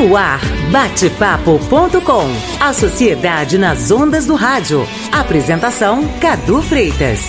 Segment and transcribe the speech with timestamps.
[0.00, 0.40] No ar,
[0.72, 2.24] batepapo.com.
[2.58, 4.88] A sociedade nas ondas do rádio.
[5.12, 7.20] Apresentação Cadu Freitas.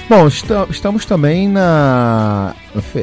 [0.09, 2.55] Bom, estamos também na,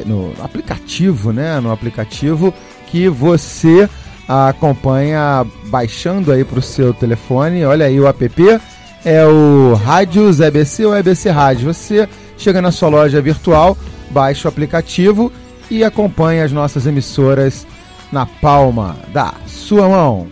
[0.05, 1.57] no, aplicativo, né?
[1.61, 2.53] No aplicativo
[2.87, 3.89] que você
[4.27, 7.63] acompanha baixando aí para o seu telefone.
[7.63, 8.59] Olha aí o app,
[9.05, 11.73] é o Rádios EBC ou EBC Rádio.
[11.73, 13.77] Você chega na sua loja virtual,
[14.11, 15.31] baixa o aplicativo
[15.71, 17.65] e acompanha as nossas emissoras
[18.11, 20.27] na palma da sua mão.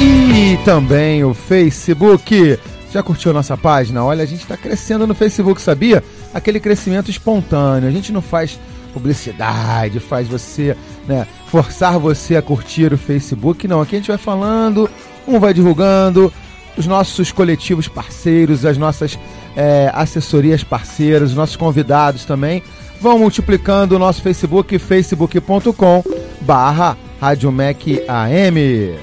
[0.00, 2.58] E também o Facebook.
[2.92, 4.04] Já curtiu nossa página?
[4.04, 6.02] Olha, a gente está crescendo no Facebook, sabia?
[6.32, 7.88] Aquele crescimento espontâneo.
[7.88, 8.58] A gente não faz
[8.92, 10.76] publicidade, faz você,
[11.08, 13.66] né, forçar você a curtir o Facebook.
[13.66, 14.88] Não, aqui a gente vai falando,
[15.26, 16.32] um vai divulgando,
[16.76, 19.18] os nossos coletivos parceiros, as nossas
[19.56, 22.62] é, assessorias parceiras, os nossos convidados também
[23.00, 26.02] vão multiplicando o nosso Facebook, facebook.com
[26.40, 28.94] barra AM.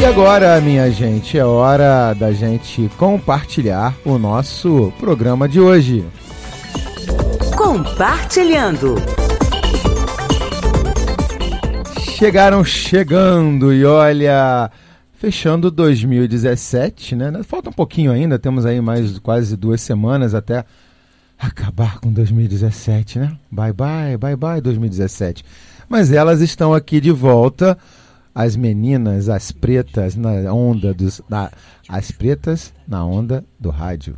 [0.00, 6.04] E agora, minha gente, é hora da gente compartilhar o nosso programa de hoje.
[7.56, 8.94] Compartilhando.
[12.16, 14.70] Chegaram chegando e olha,
[15.18, 17.42] fechando 2017, né?
[17.42, 20.64] Falta um pouquinho ainda, temos aí mais quase duas semanas até
[21.36, 23.36] acabar com 2017, né?
[23.50, 25.44] Bye bye, bye bye 2017.
[25.88, 27.76] Mas elas estão aqui de volta
[28.32, 31.20] as meninas, as pretas na onda dos.
[31.28, 31.50] Na,
[31.88, 34.14] as pretas na onda do rádio.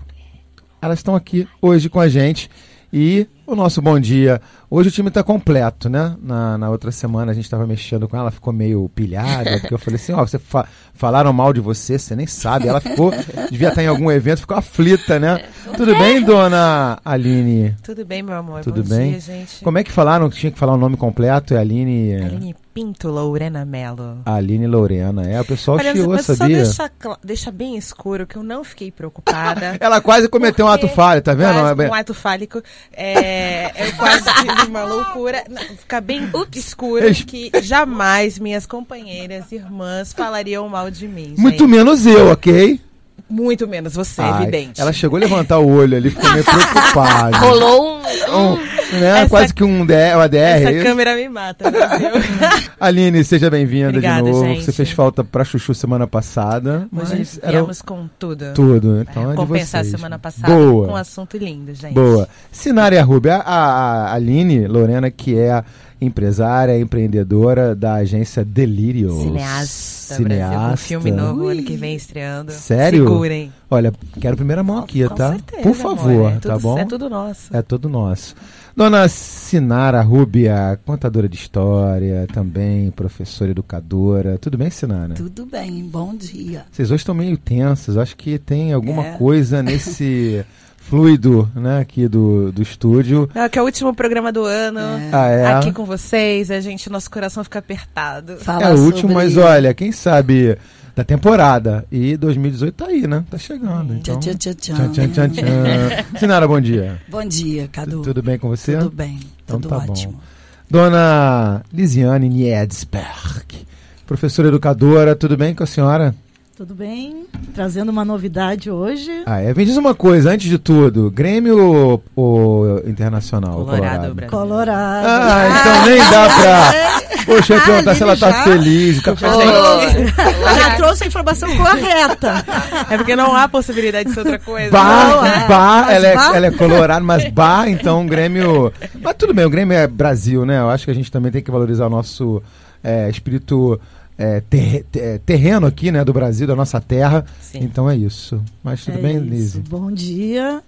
[0.83, 2.51] Elas estão aqui hoje com a gente
[2.93, 4.41] e o nosso bom dia.
[4.71, 6.17] Hoje o time está completo, né?
[6.23, 9.79] Na, na outra semana a gente estava mexendo com ela, ficou meio pilhada, porque eu
[9.79, 12.69] falei assim, ó, você fa falaram mal de você, você nem sabe.
[12.69, 13.13] Ela ficou,
[13.51, 15.45] devia estar em algum evento, ficou aflita, né?
[15.77, 17.75] Tudo bem, dona Aline?
[17.83, 18.61] Tudo bem, meu amor.
[18.61, 19.13] Tudo bom bem?
[19.13, 19.65] Dia, gente.
[19.65, 21.55] Como é que falaram que tinha que falar o nome completo?
[21.55, 22.15] É Aline.
[22.17, 24.23] Aline Pinto Lorena Mello.
[24.25, 26.65] Aline Lorena, é, o pessoal Olha, chiou, mas sabia?
[26.65, 29.77] Só deixa, deixa bem escuro que eu não fiquei preocupada.
[29.81, 31.53] Ela quase cometeu um ato falho, tá vendo?
[31.53, 32.63] Quase um ato fálico.
[32.93, 35.45] É, eu quase fiz uma loucura.
[35.49, 41.35] Não, fica bem escuro que jamais minhas companheiras, irmãs falariam mal de mim.
[41.37, 41.71] Muito gente.
[41.71, 42.81] menos eu, ok?
[43.29, 44.81] Muito menos você, Ai, evidente.
[44.81, 47.37] Ela chegou a levantar o olho ali, ficou meio preocupada.
[47.39, 48.01] Rolou um.
[48.01, 50.37] Um, né, Essa- quase que um DR, uma DR.
[50.39, 52.09] Essa câmera me mata, Brasil.
[52.81, 54.45] Aline, seja bem-vinda de novo.
[54.45, 54.65] gente.
[54.65, 58.53] Você fez falta pra Chuchu semana passada, mas Hoje era viemos com tudo.
[58.55, 59.01] tudo.
[59.01, 59.95] Então é, de compensar vocês.
[59.97, 60.87] semana passada Boa.
[60.87, 61.95] com um assunto lindo, gente.
[61.95, 62.29] Boa.
[62.51, 65.65] Sinária Rubia, a, a Aline Lorena, que é a
[66.01, 69.23] empresária, empreendedora da agência Delirious.
[69.23, 72.53] Cineasta, Brasil, com filme novo ano que vem estreando.
[72.53, 73.05] Sério?
[73.07, 73.53] Segurem.
[73.71, 75.31] Olha, quero primeira mão aqui, Com tá?
[75.33, 76.79] certeza, Por favor, amor, é tá tudo- bom?
[76.79, 77.57] É tudo nosso.
[77.57, 78.35] É todo nosso.
[78.77, 84.39] Dona Sinara Rubia, contadora de história, também professora educadora.
[84.39, 85.15] Tudo bem, Sinara?
[85.15, 86.65] Tudo bem, bom dia.
[86.71, 87.97] Vocês hoje estão meio tensos.
[87.99, 89.13] Acho que tem alguma É.
[89.19, 90.45] coisa nesse
[90.81, 93.31] fluido, né, aqui do, do estúdio.
[93.35, 94.81] Não, que é o último programa do ano.
[95.13, 95.47] Ah, é?
[95.55, 98.37] Aqui com vocês, a gente, nosso coração fica apertado.
[98.39, 100.59] Falar É o último, sobre- mas olha, quem sabe
[100.97, 101.85] da temporada.
[101.93, 103.23] E 2018 tá aí, né?
[103.31, 103.95] Tá chegando.
[103.95, 104.19] Então...
[104.19, 106.19] Tchan, tchan, tchan, Tchan, tchan, tchan, tchan.
[106.19, 107.01] Sinara, bom dia.
[107.09, 108.03] Bom dia, Cadu.
[108.03, 108.77] Tudo bem com você?
[108.77, 109.93] Tudo bem, Então tudo tá bom.
[109.93, 110.21] ótimo.
[110.69, 113.67] Dona Lisiane Niedsberg,
[114.07, 116.15] professora educadora, tudo bem com a senhora?
[116.61, 117.25] Tudo bem?
[117.55, 119.11] Trazendo uma novidade hoje.
[119.25, 119.55] Ah, é.
[119.55, 123.65] Me diz uma coisa, antes de tudo, Grêmio ou, ou Internacional?
[123.65, 124.31] Colorado, Brasil.
[124.31, 125.07] Colorado.
[125.07, 127.25] Ah, então nem dá pra...
[127.25, 128.45] Poxa, eu perguntar se ela tá já?
[128.45, 129.03] feliz.
[129.03, 129.15] Tá...
[129.15, 132.45] Já trouxe a informação correta.
[132.91, 134.71] É porque não há possibilidade de ser outra coisa.
[134.71, 135.95] Bar, Não, é.
[135.97, 138.71] ela é, ela é colorado, mas bar, então o Grêmio.
[139.01, 140.59] Mas tudo bem, o Grêmio é Brasil, né?
[140.59, 142.43] Eu acho que a gente também tem que valorizar o nosso
[142.85, 143.81] é, espírito
[144.23, 146.05] é, ter- ter- terreno aqui, né?
[146.05, 147.25] Do Brasil, da nossa terra.
[147.41, 147.61] Sim.
[147.63, 148.43] Então é isso.
[148.63, 149.19] Mas tudo É bem.
[149.19, 149.61] Lise?
[149.61, 150.63] Bom dia.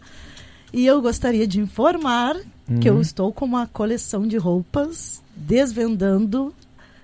[0.73, 2.35] E eu gostaria de informar
[2.81, 2.97] que Uhum.
[2.97, 6.55] eu estou com uma coleção de roupas desvendando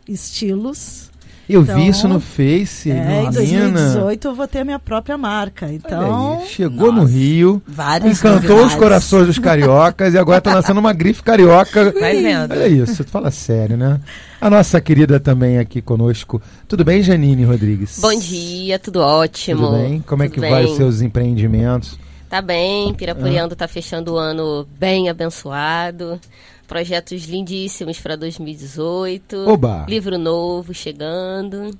[0.09, 1.11] estilos
[1.49, 3.71] Eu Então, vi isso no Face, É, em menina.
[3.71, 5.73] 2018 eu vou ter a minha própria marca.
[5.73, 7.13] Então, aí, chegou no Nossa.
[7.13, 11.91] Rio, Várias encantou os corações dos cariocas e agora tá lançando uma grife carioca.
[11.99, 12.53] Vai vendo.
[12.53, 13.99] Olha isso, tu fala sério, né?
[14.41, 16.41] A nossa querida também aqui conosco.
[16.69, 17.99] Tudo bem, Janine Rodrigues?
[17.99, 19.67] Bom dia, tudo ótimo.
[19.69, 20.05] Tudo bem?
[20.07, 20.71] Como é Tudo que vai bem.
[20.71, 21.99] os seus empreendimentos?
[22.29, 26.21] Tá bem, Pirapuriando tá fechando o ano bem abençoado.
[26.69, 29.49] Projetos lindíssimos para 2018.
[29.49, 29.87] Oba!
[29.89, 31.71] Livro novo chegando.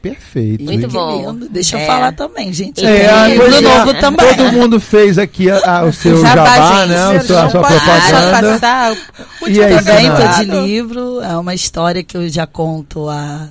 [0.00, 0.64] Perfeito.
[0.64, 1.32] Muito bom.
[1.32, 1.48] lindo.
[1.50, 1.86] Deixa eu É.
[1.86, 2.82] falar também, gente.
[2.82, 3.60] É, ah, livro pois é.
[3.60, 4.34] novo também.
[4.36, 7.18] Todo mundo fez aqui a- a- o seu Jabá, jabá, gente, né?
[7.18, 8.52] O seu, a sua propaganda.
[8.52, 8.92] passar
[9.42, 10.38] o E Sinara?
[10.38, 11.20] tô de livro.
[11.20, 13.48] É uma história que eu já conto há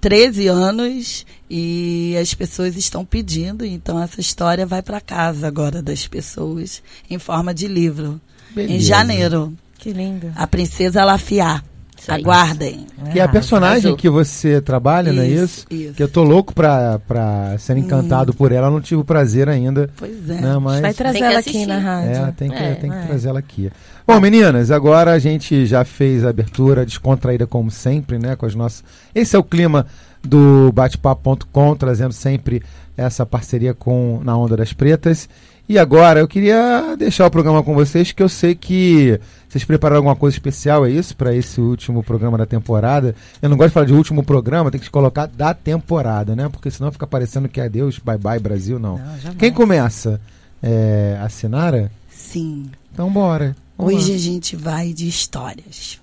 [0.00, 6.06] 13 anos e as pessoas estão pedindo, então essa história vai para casa agora das
[6.06, 8.18] pessoas em forma de livro.
[8.52, 8.84] Em Beleza.
[8.86, 10.30] janeiro, Que lindo.
[10.36, 11.62] a Princesa Lafiá.
[12.00, 12.22] Isso aí.
[12.22, 12.86] Aguardem.
[13.12, 15.66] Que é a personagem que você trabalha, não é isso?
[15.70, 15.92] Isso, isso.
[15.94, 19.90] Que eu tô louco pra, pra ser encantado por ela, não tive o prazer ainda.
[19.98, 20.40] Pois é.
[20.40, 20.58] Né?
[20.58, 22.10] Mas Vai trazer ela aqui na rádio.
[22.10, 23.02] é, tem que, É, tem que é.
[23.02, 23.70] trazer ela aqui.
[24.06, 28.34] Bom, meninas, agora a gente já fez a abertura descontraída como sempre, né?
[28.34, 28.82] Com as nossas.
[29.14, 29.84] Esse é o clima
[30.22, 32.62] do bate-papo.com, trazendo sempre
[32.96, 35.28] essa parceria com Na Onda das Pretas.
[35.70, 39.98] E agora eu queria deixar o programa com vocês, que eu sei que vocês prepararam
[39.98, 41.16] alguma coisa especial, é isso?
[41.16, 43.14] Para esse último programa da temporada.
[43.40, 46.48] Eu não gosto de falar de último programa, tem que colocar da temporada, né?
[46.48, 48.98] Porque senão fica parecendo que é Deus, bye bye Brasil, não.
[48.98, 49.34] Não.
[49.36, 50.20] Quem começa?
[50.60, 51.88] É, a Sinara?
[52.08, 52.68] Sim.
[52.92, 53.54] Então bora.
[53.78, 54.16] Hoje lá.
[54.16, 56.00] a gente vai de histórias.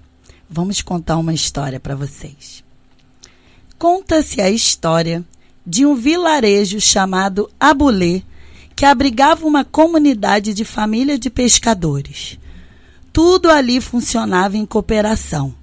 [0.49, 2.63] Vamos contar uma história para vocês.
[3.77, 5.25] Conta-se a história
[5.65, 8.21] de um vilarejo chamado Abulê,
[8.77, 12.37] que abrigava uma comunidade de família de pescadores.
[13.11, 15.55] Tudo ali funcionava em cooperação.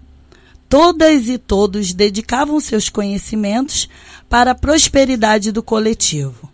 [0.68, 3.88] Todas e todos dedicavam seus conhecimentos
[4.28, 6.50] para a prosperidade do coletivo.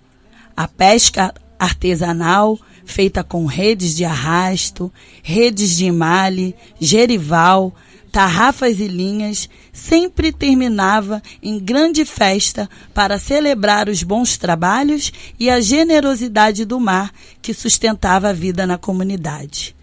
[0.54, 4.92] A pesca artesanal, feita com redes de arrasto,
[5.22, 7.74] redes de emale, gerival,
[8.10, 15.60] tarrafas e linhas, sempre terminava em grande festa para celebrar os bons trabalhos e a
[15.60, 19.76] generosidade do mar que sustentava a vida na comunidade.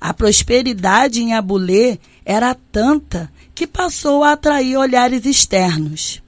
[0.00, 6.22] A prosperidade em Abulê era tanta que passou a atrair olhares externos.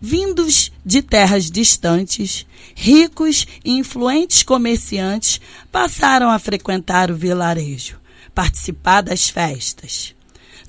[0.00, 2.44] Vindos de terras distantes,
[2.74, 5.40] ricos e influentes comerciantes
[5.70, 8.00] passaram a frequentar o vilarejo,
[8.34, 10.14] participar das festas.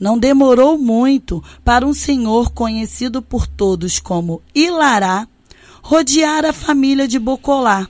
[0.04, 5.26] Não demorou muito para um senhor conhecido por todos como Ilará
[5.82, 7.88] rodear a família de Bocolá,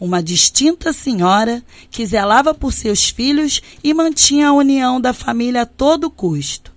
[0.00, 5.66] uma distinta senhora que zelava por seus filhos e mantinha a união da família a
[5.66, 6.72] todo custo.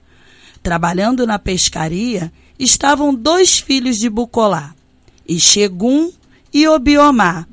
[0.61, 4.75] Trabalhando na pescaria estavam dois filhos de Bucolá,
[5.27, 6.11] Ixegum
[6.53, 7.47] e Obiomá,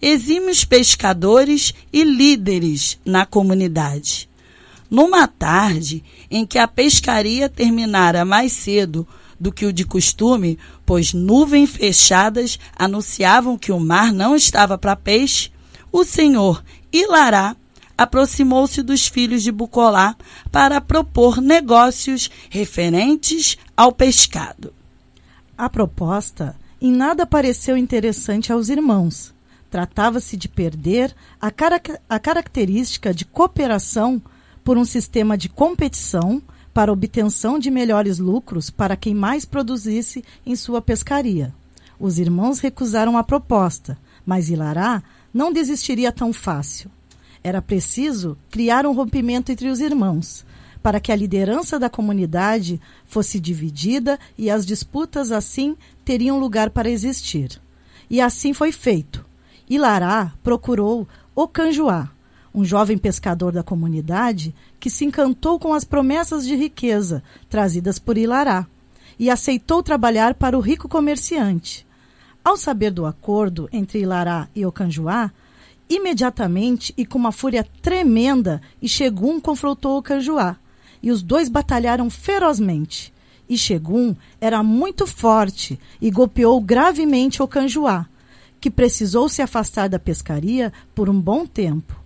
[0.00, 4.25] exímios pescadores e líderes na comunidade.
[4.90, 9.06] Numa tarde em que a pescaria terminara mais cedo
[9.38, 14.96] do que o de costume, pois nuvens fechadas anunciavam que o mar não estava para
[14.96, 15.50] peixe,
[15.92, 16.62] o senhor
[16.92, 17.56] Ilará
[17.96, 20.16] aproximou-se dos filhos de Bucolá
[20.50, 24.72] para propor negócios referentes ao pescado.
[25.56, 29.34] A proposta em nada pareceu interessante aos irmãos.
[29.70, 31.50] Tratava-se de perder a,
[32.08, 34.22] a característica de cooperação
[34.66, 36.42] por um sistema de competição
[36.74, 41.54] para obtenção de melhores lucros para quem mais produzisse em sua pescaria.
[42.00, 43.96] Os irmãos recusaram a proposta,
[44.26, 46.90] mas Ilará não desistiria tão fácil.
[47.44, 50.44] Era preciso criar um rompimento entre os irmãos,
[50.82, 56.90] para que a liderança da comunidade fosse dividida e as disputas assim teriam lugar para
[56.90, 57.60] existir.
[58.10, 59.24] E assim foi feito.
[59.70, 61.06] Ilará procurou
[61.36, 62.10] Ocanjuá,
[62.56, 68.16] um jovem pescador da comunidade que se encantou com as promessas de riqueza trazidas por
[68.16, 68.66] Ilará
[69.18, 71.86] e aceitou trabalhar para o rico comerciante.
[72.42, 75.30] Ao saber do acordo entre Ilará e Ocanjuá,
[75.86, 80.56] imediatamente e com uma fúria tremenda, Ixegum confrontou Ocanjuá
[81.02, 83.12] e os dois batalharam ferozmente.
[83.50, 88.06] Ixegum era muito forte e golpeou gravemente Ocanjuá,
[88.58, 92.05] que precisou se afastar da pescaria por um bom tempo.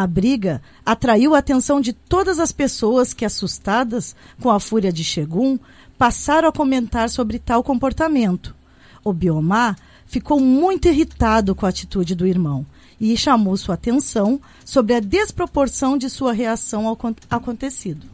[0.00, 5.02] A briga atraiu a atenção de todas as pessoas que, assustadas com a fúria de
[5.02, 5.58] Xegum,
[5.98, 8.54] passaram a comentar sobre tal comportamento.
[9.02, 9.74] O Biomá
[10.06, 12.64] ficou muito irritado com a atitude do irmão
[13.00, 18.06] e chamou sua atenção sobre a desproporção de sua reação ao con- acontecido.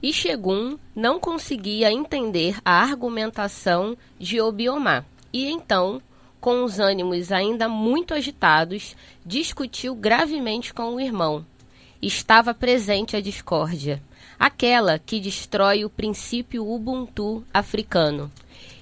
[0.00, 5.04] E Shegum não conseguia entender a argumentação de Obiomá.
[5.32, 6.00] E então,
[6.42, 11.46] com os ânimos ainda muito agitados, discutiu gravemente com o irmão.
[12.02, 14.02] Estava presente a discórdia,
[14.40, 18.28] aquela que destrói o princípio Ubuntu africano.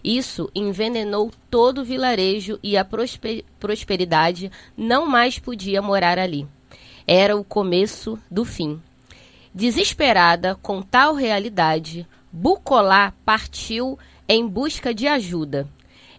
[0.03, 2.87] Isso envenenou todo o vilarejo e a
[3.59, 6.49] prosperidade não mais podia morar ali.
[7.07, 8.81] Era o começo do fim.
[9.55, 15.69] Desesperada com tal realidade, Bucolá partiu em busca de ajuda.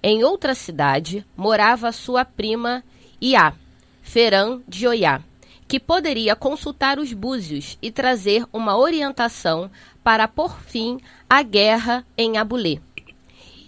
[0.03, 2.83] Em outra cidade morava sua prima
[3.21, 3.53] Iá,
[4.01, 5.21] Ferã de Oiá,
[5.67, 9.69] que poderia consultar os búzios e trazer uma orientação
[10.03, 12.79] para pôr fim à guerra em Abulê.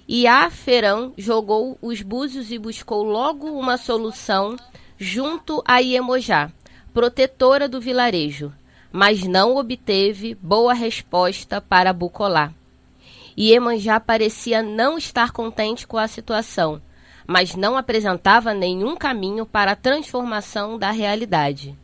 [0.08, 4.58] Iá Ferã jogou os búzios e buscou logo uma solução
[4.98, 6.52] junto a Iemojá,
[6.94, 8.52] protetora do vilarejo
[8.94, 12.54] mas não obteve boa resposta para Bucolá.
[13.38, 16.82] Iemanjá parecia não estar contente com a situação,
[17.26, 21.76] mas não apresentava nenhum caminho para a transformação da realidade.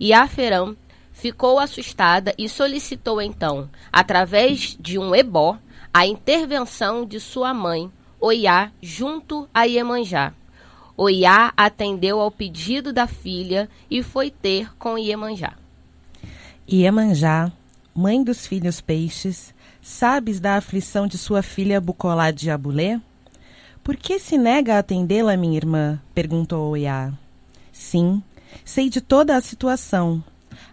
[0.00, 0.74] Iaferã
[1.12, 5.56] ficou assustada e solicitou então, através de um ebó,
[5.92, 10.32] a intervenção de sua mãe, Oiá, junto a Iemanjá.
[10.96, 15.54] Oiá atendeu ao pedido da filha e foi ter com Iemanjá.
[16.70, 17.52] Iemanjá,
[17.94, 19.53] mãe dos filhos peixes,
[19.84, 22.98] sabes da aflição de sua filha Bucolá de Abulê?
[23.82, 26.00] Por que se nega a atendê-la, minha irmã?
[26.14, 27.12] perguntou Oiá.
[27.70, 28.22] Sim,
[28.64, 30.24] sei de toda a situação.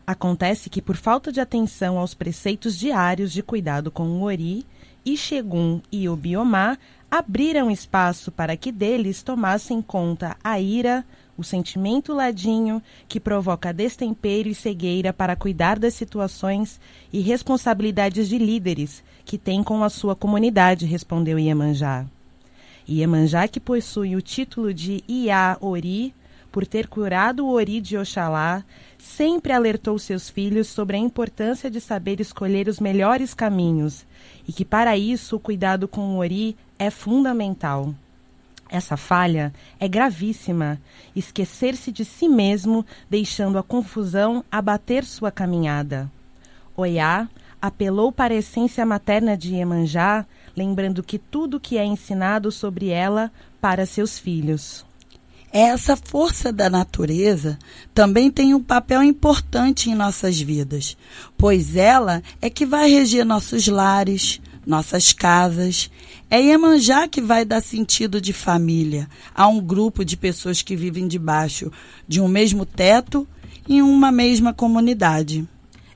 [0.08, 4.65] Acontece que, por falta de atenção aos preceitos diários de cuidado com o Ori,
[5.06, 6.77] Ixegum e o Biomá
[7.10, 11.03] abriram espaço para que deles tomassem conta a ira,
[11.42, 16.80] o sentimento ladinho que provoca destempero e cegueira para cuidar das situações
[17.12, 22.06] e responsabilidades de líderes que tem com a sua comunidade, respondeu Iemanjá.
[22.88, 26.14] Iemanjá, que possui o título de Ia Ori,
[26.52, 28.64] por ter curado o Ori de Oxalá,
[28.98, 34.06] sempre alertou seus filhos sobre a importância de saber escolher os melhores caminhos
[34.48, 37.96] e que para isso o cuidado com o Ori é fundamental.
[38.72, 40.80] Essa falha é gravíssima.
[41.13, 46.10] Esquecer-se de si mesmo, deixando a confusão abater sua caminhada.
[46.75, 47.28] Oiá
[47.62, 50.25] apelou para a essência materna de Iemanjá,
[50.56, 54.84] lembrando que tudo que é ensinado sobre ela para seus filhos.
[55.54, 57.60] Essa força da natureza
[57.94, 60.98] também tem um papel importante em nossas vidas,
[61.38, 65.92] pois ela é que vai reger nossos lares, nossas casas.
[66.34, 71.06] É Iemanjá que vai dar sentido de família a um grupo de pessoas que vivem
[71.06, 71.70] debaixo
[72.08, 73.28] de um mesmo teto
[73.68, 75.46] em uma mesma comunidade.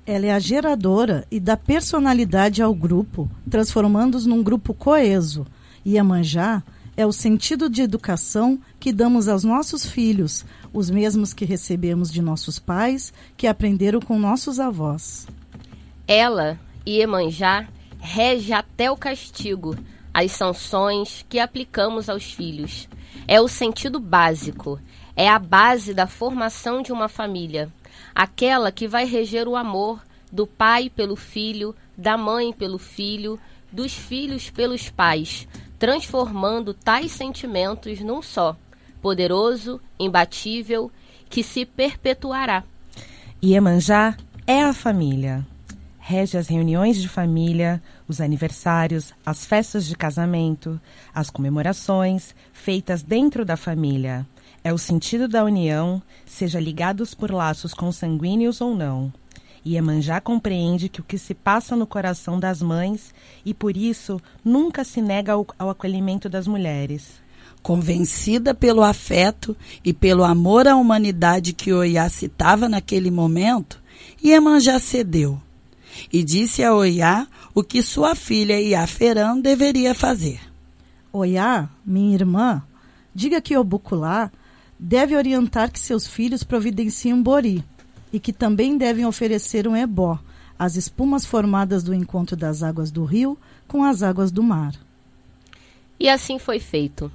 [0.06, 5.48] Ela é a geradora e dá personalidade ao grupo, transformando-os num grupo coeso.
[5.88, 6.62] Iemanjá
[6.98, 12.22] é o sentido de educação que damos aos nossos filhos, os mesmos que recebemos de
[12.22, 15.30] nossos pais, que aprenderam com nossos avós.
[16.06, 17.70] Ela, Iemanjá,
[18.02, 19.78] rege até o castigo,
[20.16, 22.88] as sanções que aplicamos aos filhos.
[23.28, 24.80] É o sentido básico,
[25.14, 27.70] é a base da formação de uma família,
[28.16, 33.38] aquela que vai reger o amor do pai pelo filho, da mãe pelo filho,
[33.70, 38.56] dos filhos pelos pais, transformando tais sentimentos num só,
[39.02, 40.90] poderoso, imbatível,
[41.30, 42.64] que se perpetuará.
[43.44, 44.16] Iemanjá
[44.48, 45.46] é a família.
[46.00, 50.80] Rege as reuniões de família, os aniversários, as festas de casamento,
[51.14, 54.26] as comemorações feitas dentro da família.
[54.64, 59.14] É o sentido da união, seja ligados por laços consanguíneos ou não.
[59.66, 64.84] Iemanjá compreende que o que se passa no coração das mães e por isso nunca
[64.84, 67.24] se nega ao, ao acolhimento das mulheres.
[67.64, 73.82] Convencida pelo afeto e pelo amor à humanidade que Oiá citava naquele momento,
[74.24, 75.42] Iemanjá cedeu
[76.12, 80.40] e disse a Oiá o que sua filha Iaferã deveria fazer.
[81.12, 82.62] Oiá, minha irmã,
[83.14, 84.32] diga que Obuculá
[84.78, 87.64] deve orientar que seus filhos providenciem um bori
[88.12, 90.20] e que também devem oferecer um ebó,
[90.58, 93.38] as espumas formadas do encontro das águas do rio
[93.68, 94.74] com as águas do mar.
[96.00, 97.12] E assim foi feito.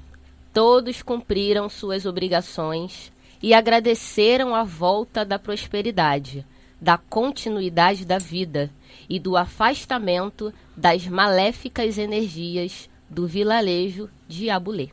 [0.52, 6.44] Todos cumpriram suas obrigações e agradeceram a volta da prosperidade,
[6.80, 8.70] da continuidade da vida
[9.08, 14.88] e do afastamento das maléficas energias do vilarejo de Abulê.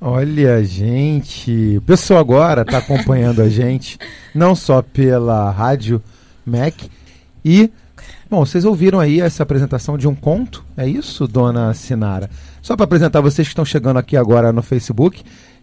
[0.00, 3.98] Olha, gente, o pessoal agora está acompanhando a gente,
[4.34, 6.02] não só pela rádio
[6.44, 6.74] Mac,
[7.44, 7.70] e
[8.28, 12.28] Bom, vocês ouviram aí essa apresentação de um conto, é isso, dona Sinara?
[12.66, 15.22] Só para apresentar vocês que estão chegando aqui agora no Facebook,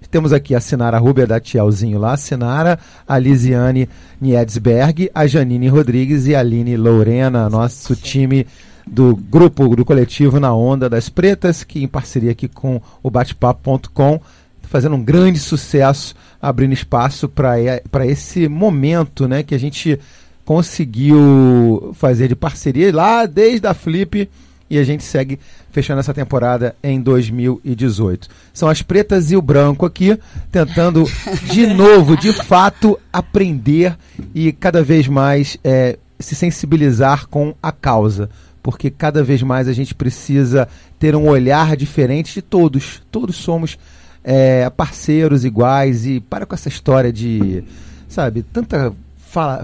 [0.10, 3.90] temos aqui a Sinara Rubia da Tielzinho lá, a Sinara, a Lisiane
[4.22, 8.48] Niedsberg, a Janine Rodrigues e a Aline Lorena, nosso time
[8.88, 14.22] do grupo, do coletivo Na Onda das Pretas, que em parceria aqui com o batepapo.com,
[14.62, 20.00] fazendo um grande sucesso, abrindo espaço para esse momento né, que a gente
[20.46, 24.30] conseguiu fazer de parceria lá desde a Flip
[24.74, 25.40] e a gente segue
[25.72, 28.28] fechando essa temporada em 2018.
[28.52, 30.18] São as pretas e o branco aqui,
[30.52, 31.06] tentando
[31.52, 33.96] de novo, de fato, aprender
[34.34, 38.32] e cada vez mais é, se sensibilizar com a causa.
[38.64, 43.04] Porque cada vez mais a gente precisa ter um olhar diferente de todos.
[43.12, 43.78] Todos somos
[44.24, 47.64] é, parceiros iguais e para com essa história de,
[48.10, 48.92] sabe, tanta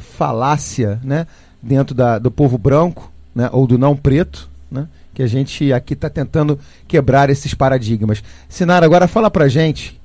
[0.01, 1.25] falácia né,
[1.63, 4.48] dentro da, do povo branco né, ou do não preto.
[4.70, 4.88] Né?
[5.13, 8.24] Que a gente aqui está tentando quebrar esses paradigmas.
[8.48, 10.00] Sinara, agora fala pra gente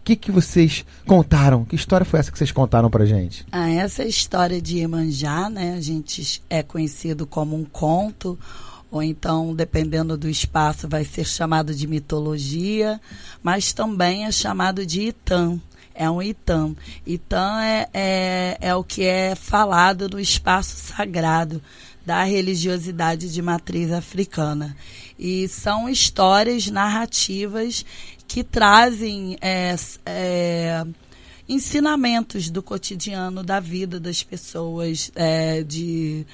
[0.00, 1.64] o que, que vocês contaram?
[1.64, 3.44] Que história foi essa que vocês contaram pra gente?
[3.50, 5.74] Ah, essa é história de Iemanjá, né?
[5.74, 8.38] A gente é conhecido como um conto,
[8.88, 13.00] ou então, dependendo do espaço, vai ser chamado de mitologia,
[13.42, 15.58] mas também é chamado de Itã.
[15.92, 16.74] É um Itã.
[17.04, 21.60] Itã é, é, é o que é falado no espaço sagrado
[22.06, 24.76] da religiosidade de matriz africana.
[25.18, 27.84] E são histórias narrativas
[28.28, 29.74] que trazem é,
[30.06, 30.86] é,
[31.48, 36.24] ensinamentos do cotidiano da vida das pessoas, é, de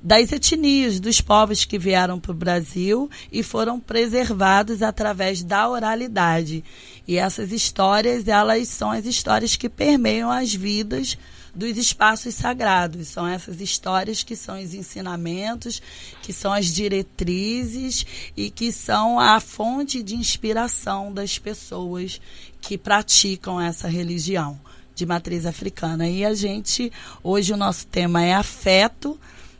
[0.00, 6.62] das etnias, dos povos que vieram para o Brasil e foram preservados através da oralidade.
[7.06, 11.18] E essas histórias, elas são as histórias que permeiam as vidas
[11.58, 13.08] dos espaços sagrados.
[13.08, 15.82] São essas histórias que são os ensinamentos,
[16.22, 22.20] que são as diretrizes e que são a fonte de inspiração das pessoas
[22.60, 24.58] que praticam essa religião
[24.94, 26.08] de matriz africana.
[26.08, 26.92] E a gente,
[27.24, 29.18] hoje o nosso tema é afeto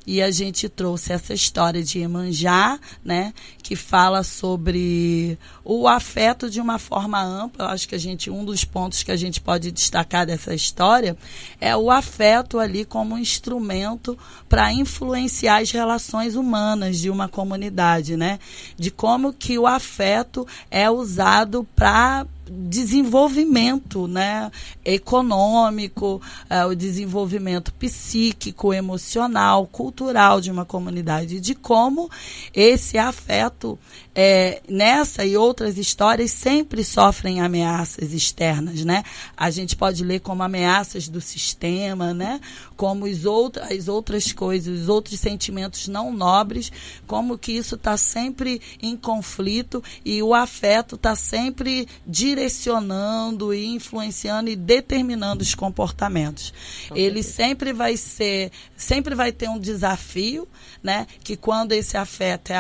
[0.09, 6.63] e a gente trouxe essa história de Emanjá, né, que fala sobre o afeto de
[6.63, 7.67] uma forma ampla.
[7.67, 11.15] Eu acho que a gente um dos pontos que a gente pode destacar dessa história
[11.61, 14.19] é o afeto ali como instrumento
[14.49, 18.39] para influenciar as relações humanas de uma comunidade, né?
[18.79, 24.51] De como que o afeto é usado para desenvolvimento né,
[24.85, 32.11] econômico, é, o desenvolvimento psíquico, emocional, cultural de uma comunidade, de como
[32.55, 33.79] esse afeto
[34.21, 39.05] é, nessa e outras histórias sempre sofrem ameaças externas, né?
[39.37, 42.41] A gente pode ler como ameaças do sistema, né?
[42.77, 46.73] Como os outros, as outras coisas, os outros sentimentos não nobres,
[47.07, 54.51] como que isso está sempre em conflito e o afeto está sempre direcionando e influenciando
[54.51, 56.53] e determinando os comportamentos.
[56.93, 60.49] Ele sempre vai ser, sempre vai ter um desafio,
[60.83, 61.07] né?
[61.23, 62.57] Que quando esse afeto é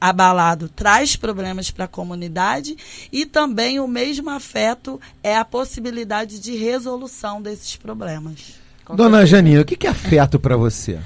[0.00, 2.76] abalado, traz traz problemas para a comunidade
[3.10, 8.60] e também o mesmo afeto é a possibilidade de resolução desses problemas.
[8.84, 9.36] Com Dona certeza.
[9.36, 10.98] Janina, o que é afeto para você?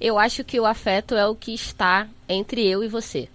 [0.00, 3.28] Eu acho que o afeto é o que está entre eu e você.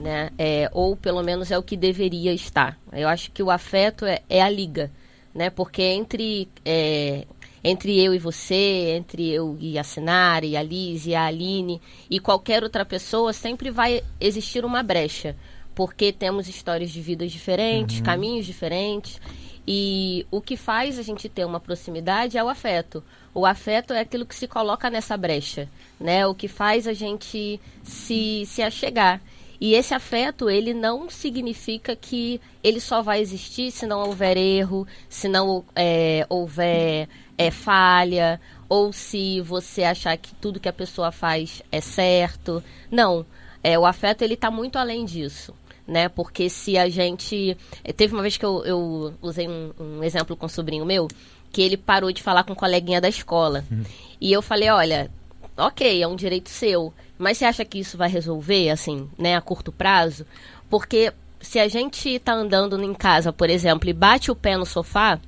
[0.00, 0.30] Né?
[0.38, 2.78] É, ou pelo menos é o que deveria estar.
[2.90, 4.90] Eu acho que o afeto é, é a liga,
[5.34, 5.50] né?
[5.50, 7.26] Porque entre é,
[7.64, 11.80] entre eu e você, entre eu e a Sinara, e a Liz, e a Aline,
[12.10, 15.34] e qualquer outra pessoa, sempre vai existir uma brecha.
[15.74, 18.04] Porque temos histórias de vidas diferentes, uhum.
[18.04, 19.18] caminhos diferentes.
[19.66, 23.02] E o que faz a gente ter uma proximidade é o afeto.
[23.32, 26.26] O afeto é aquilo que se coloca nessa brecha, né?
[26.26, 29.22] O que faz a gente se, se achegar.
[29.60, 34.86] E esse afeto, ele não significa que ele só vai existir se não houver erro,
[35.08, 41.12] se não é, houver é falha ou se você achar que tudo que a pessoa
[41.12, 42.62] faz é certo.
[42.90, 43.24] Não,
[43.62, 45.54] é, o afeto ele está muito além disso.
[45.86, 46.08] Né?
[46.08, 47.56] Porque se a gente.
[47.84, 51.08] Eh, teve uma vez que eu, eu usei um, um, exemplo com um sobrinho meu,
[51.52, 53.62] que ele parou de falar com um coleguinha da escola.
[53.70, 53.84] Uhum.
[54.18, 55.10] E eu falei, olha,
[55.58, 59.40] ok, é um direito seu, mas você acha que isso vai resolver, assim, né, a
[59.40, 60.26] curto prazo?
[60.68, 64.66] Porque se a gente está andando em casa, por exemplo, e bate o pé no
[64.66, 65.18] sofá,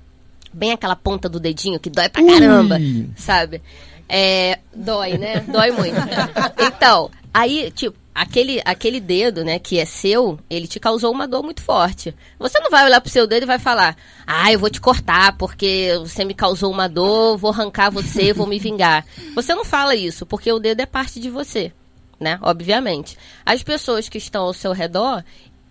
[0.52, 3.10] bem aquela ponta do dedinho que dói pra caramba, Ui.
[3.16, 3.62] sabe?
[4.08, 5.40] É, dói, né?
[5.40, 5.96] Dói muito.
[6.58, 11.42] Então, aí, tipo, aquele, aquele dedo, né, que é seu, ele te causou uma dor
[11.42, 12.14] muito forte.
[12.38, 13.94] Você não vai olhar pro seu dedo e vai falar,
[14.26, 18.46] ah, eu vou te cortar porque você me causou uma dor, vou arrancar você, vou
[18.46, 19.04] me vingar.
[19.34, 21.72] Você não fala isso, porque o dedo é parte de você.
[22.18, 22.38] né?
[22.40, 23.18] Obviamente.
[23.44, 25.22] As pessoas que estão ao seu redor,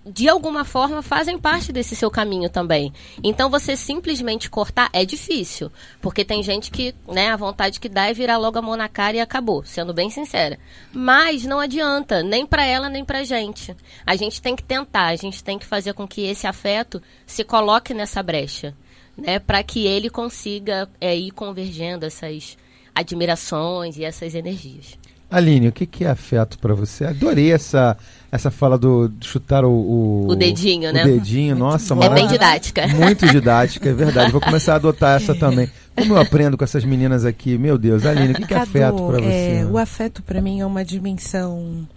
[0.05, 2.93] de alguma forma fazem parte desse seu caminho também.
[3.23, 8.05] Então você simplesmente cortar é difícil, porque tem gente que, né, a vontade que dá
[8.05, 10.59] é virar logo a mão na cara e acabou, sendo bem sincera.
[10.93, 13.75] Mas não adianta, nem para ela nem pra gente.
[14.05, 17.43] A gente tem que tentar, a gente tem que fazer com que esse afeto se
[17.43, 18.75] coloque nessa brecha,
[19.17, 22.57] né, para que ele consiga é, ir convergendo essas
[22.93, 24.97] admirações e essas energias.
[25.29, 27.05] Aline, o que, que é afeto para você?
[27.05, 27.97] Adorei essa,
[28.31, 31.03] essa fala do, chutar o, o, O dedinho, o né?
[31.03, 32.87] dedinho, nossa, É bem didática.
[32.87, 34.31] Muito didática, é verdade.
[34.31, 35.69] Vou começar a adotar essa também.
[35.95, 38.05] Como eu aprendo com essas meninas aqui, meu Deus.
[38.05, 39.61] Aline, o que, que é Cadu, afeto para você?
[39.61, 41.87] é, o afeto para mim é uma dimensão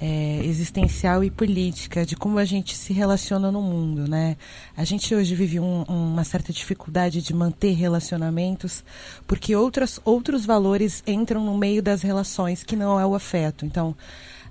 [0.00, 4.36] é, existencial e política de como a gente se relaciona no mundo, né?
[4.76, 8.84] A gente hoje vive um- uma certa dificuldade de manter relacionamentos
[9.26, 13.66] porque outras, outros valores entram no meio das relações que não é o afeto.
[13.66, 13.94] Então,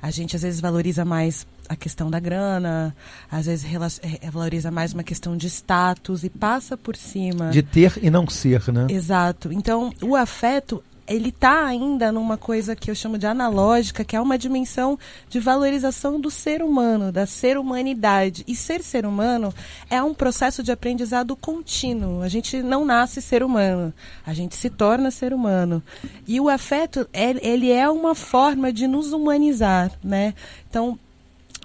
[0.01, 2.95] a gente às vezes valoriza mais a questão da grana,
[3.29, 7.49] às vezes rela- eh, valoriza mais uma questão de status e passa por cima.
[7.49, 8.87] De ter e não ser, né?
[8.89, 9.51] Exato.
[9.51, 14.21] Então, o afeto, ele está ainda numa coisa que eu chamo de analógica, que é
[14.21, 18.43] uma dimensão de valorização do ser humano, da ser humanidade.
[18.47, 19.53] E ser ser humano
[19.89, 22.21] é um processo de aprendizado contínuo.
[22.21, 23.93] A gente não nasce ser humano,
[24.25, 25.81] a gente se torna ser humano.
[26.27, 30.33] E o afeto, ele é uma forma de nos humanizar, né?
[30.69, 30.99] Então,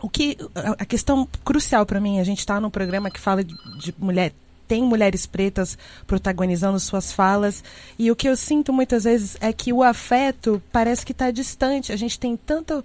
[0.00, 0.36] o que
[0.78, 4.32] a questão crucial para mim, a gente está num programa que fala de, de mulher
[4.72, 7.62] tem mulheres pretas protagonizando suas falas
[7.98, 11.92] e o que eu sinto muitas vezes é que o afeto parece que está distante.
[11.92, 12.82] A gente tem tanto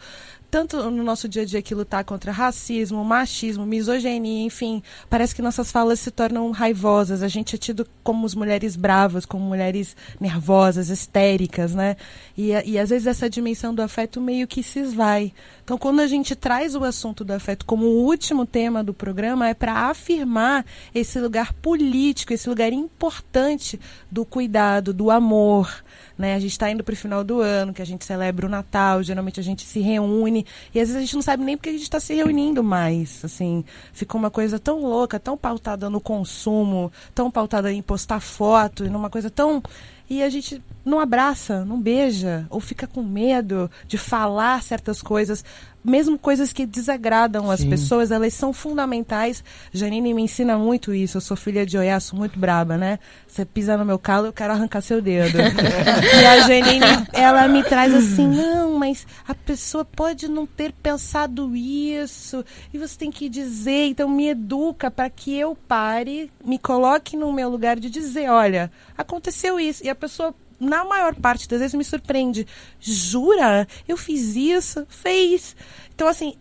[0.50, 5.42] tanto no nosso dia a dia que lutar contra racismo, machismo, misoginia, enfim, parece que
[5.42, 7.22] nossas falas se tornam raivosas.
[7.22, 11.98] A gente é tido como as mulheres bravas, como mulheres nervosas, histéricas, né?
[12.38, 15.34] E, e às vezes essa dimensão do afeto meio que se esvai.
[15.64, 19.50] Então, quando a gente traz o assunto do afeto como o último tema do programa,
[19.50, 23.80] é para afirmar esse lugar político, esse lugar importante
[24.10, 25.84] do cuidado, do amor.
[26.18, 26.36] Né?
[26.36, 29.04] A gente está indo para o final do ano, que a gente celebra o Natal,
[29.04, 30.37] geralmente a gente se reúne,
[30.74, 33.24] e às vezes a gente não sabe nem porque a gente está se reunindo mais.
[33.24, 38.84] Assim, ficou uma coisa tão louca, tão pautada no consumo, tão pautada em postar foto,
[38.90, 39.62] numa coisa tão.
[40.10, 45.44] E a gente não abraça, não beija, ou fica com medo de falar certas coisas,
[45.84, 47.70] mesmo coisas que desagradam as Sim.
[47.70, 49.44] pessoas, elas são fundamentais.
[49.72, 51.18] Janine me ensina muito isso.
[51.18, 53.00] Eu sou filha de Oiaço, muito braba, né?
[53.28, 55.38] Você pisa no meu calo, eu quero arrancar seu dedo.
[55.40, 61.56] e a Janine, ela me traz assim, não, mas a pessoa pode não ter pensado
[61.56, 67.16] isso, e você tem que dizer, então me educa para que eu pare, me coloque
[67.16, 71.60] no meu lugar de dizer, olha, aconteceu isso, e a pessoa na maior parte das
[71.60, 72.48] vezes me surpreende.
[72.80, 73.68] Jura?
[73.88, 74.86] Eu fiz isso?
[74.90, 75.56] Fez.
[75.94, 76.36] Então, assim,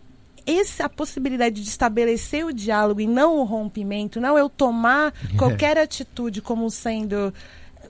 [0.45, 6.41] essa possibilidade de estabelecer o diálogo e não o rompimento, não eu tomar qualquer atitude
[6.41, 7.33] como sendo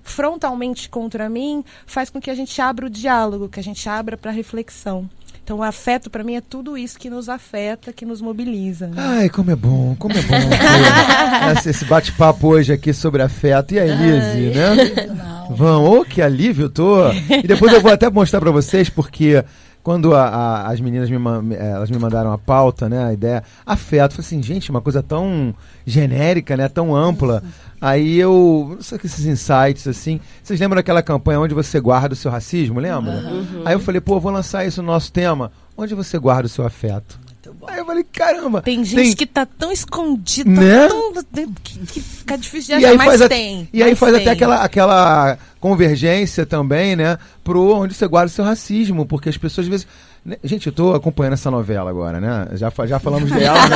[0.02, 4.18] frontalmente contra mim, faz com que a gente abra o diálogo, que a gente abra
[4.18, 5.10] para reflexão.
[5.48, 8.88] Então, o afeto, para mim, é tudo isso que nos afeta, que nos mobiliza.
[8.88, 8.96] né?
[8.98, 10.36] Ai, como é bom, como é bom
[11.58, 13.74] esse- esse bate-papo hoje aqui sobre afeto.
[13.74, 15.16] E aí, Lizzy, né?
[15.52, 17.10] Vão, ô, que alívio tô.
[17.14, 19.42] E depois eu vou até mostrar pra vocês, porque
[19.88, 21.15] quando a- a- as meninas me,
[21.56, 25.02] eh, elas me mandaram a pauta, né, a ideia, afeto, falei assim, gente, uma coisa
[25.02, 27.41] tão genérica, né, tão ampla.
[27.80, 32.12] Aí eu, não sei que esses insights, assim, vocês lembram daquela campanha onde você guarda
[32.12, 33.13] o seu racismo, lembra?
[33.63, 36.65] Aí eu falei, pô, vou lançar isso no nosso tema, onde você guarda o seu
[36.65, 37.17] afeto?
[37.65, 40.89] Aí eu falei, caramba, Tem gente que tá tão escondida, Né?
[40.89, 41.13] tão,
[41.63, 43.69] que, que fica difícil de e achar, aí mas faz, a- tem.
[43.71, 44.21] e aí faz tem.
[44.23, 47.17] até aquela, aquela convergência também, né?
[47.43, 49.88] Pro onde você guarda o seu racismo, porque as pessoas às vezes.
[50.26, 52.48] né, Gente, eu tô acompanhando essa novela agora, né?
[52.54, 53.76] Já, já falamos dela, né?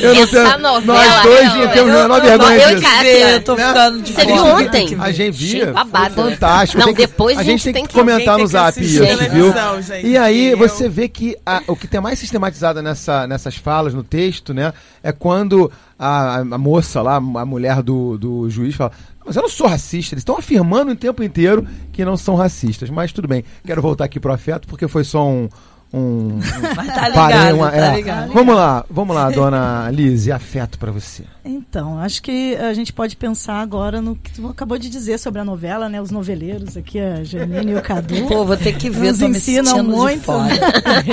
[0.00, 1.72] eu não Essa tenho- novela, Nós dois realmente.
[1.72, 2.86] temos a menor vergonha eu e disso.
[2.90, 3.30] Kátia.
[3.30, 3.66] Eu tô Né?
[3.68, 4.96] ficando de Você viu ontem?
[5.00, 5.72] A gente via.
[5.72, 6.14] Babado.
[6.14, 6.80] fantástico.
[6.80, 9.52] Não, que- depois a gente tem que, tem que- comentar no zap isso, viu?
[9.52, 13.56] gente, E aí eu- você vê que a- o que tem mais sistematizado nessa, nessas
[13.56, 14.72] falas, no texto, né?
[15.02, 18.92] É quando a, a moça lá, a mulher do, do juiz fala.
[19.30, 20.12] Mas eu não sou racista.
[20.16, 22.90] Eles estão afirmando o tempo inteiro que não são racistas.
[22.90, 23.44] Mas tudo bem.
[23.64, 25.48] Quero voltar aqui pro afeto, porque foi só um.
[25.94, 26.40] um
[26.74, 27.94] Mas tá ligado, parê- uma- tá é.
[27.94, 28.32] ligado.
[28.32, 31.22] Vamos lá, vamos lá, dona Liz, afeto pra você.
[31.44, 35.40] Então, acho que a gente pode pensar agora no que tu acabou de dizer sobre
[35.40, 36.02] a novela, né?
[36.02, 38.26] Os noveleiros aqui, a Janine e o Cadu.
[38.26, 40.24] Pô, vou ter que ver, nos tô me ensinam muito.
[40.24, 40.50] fora.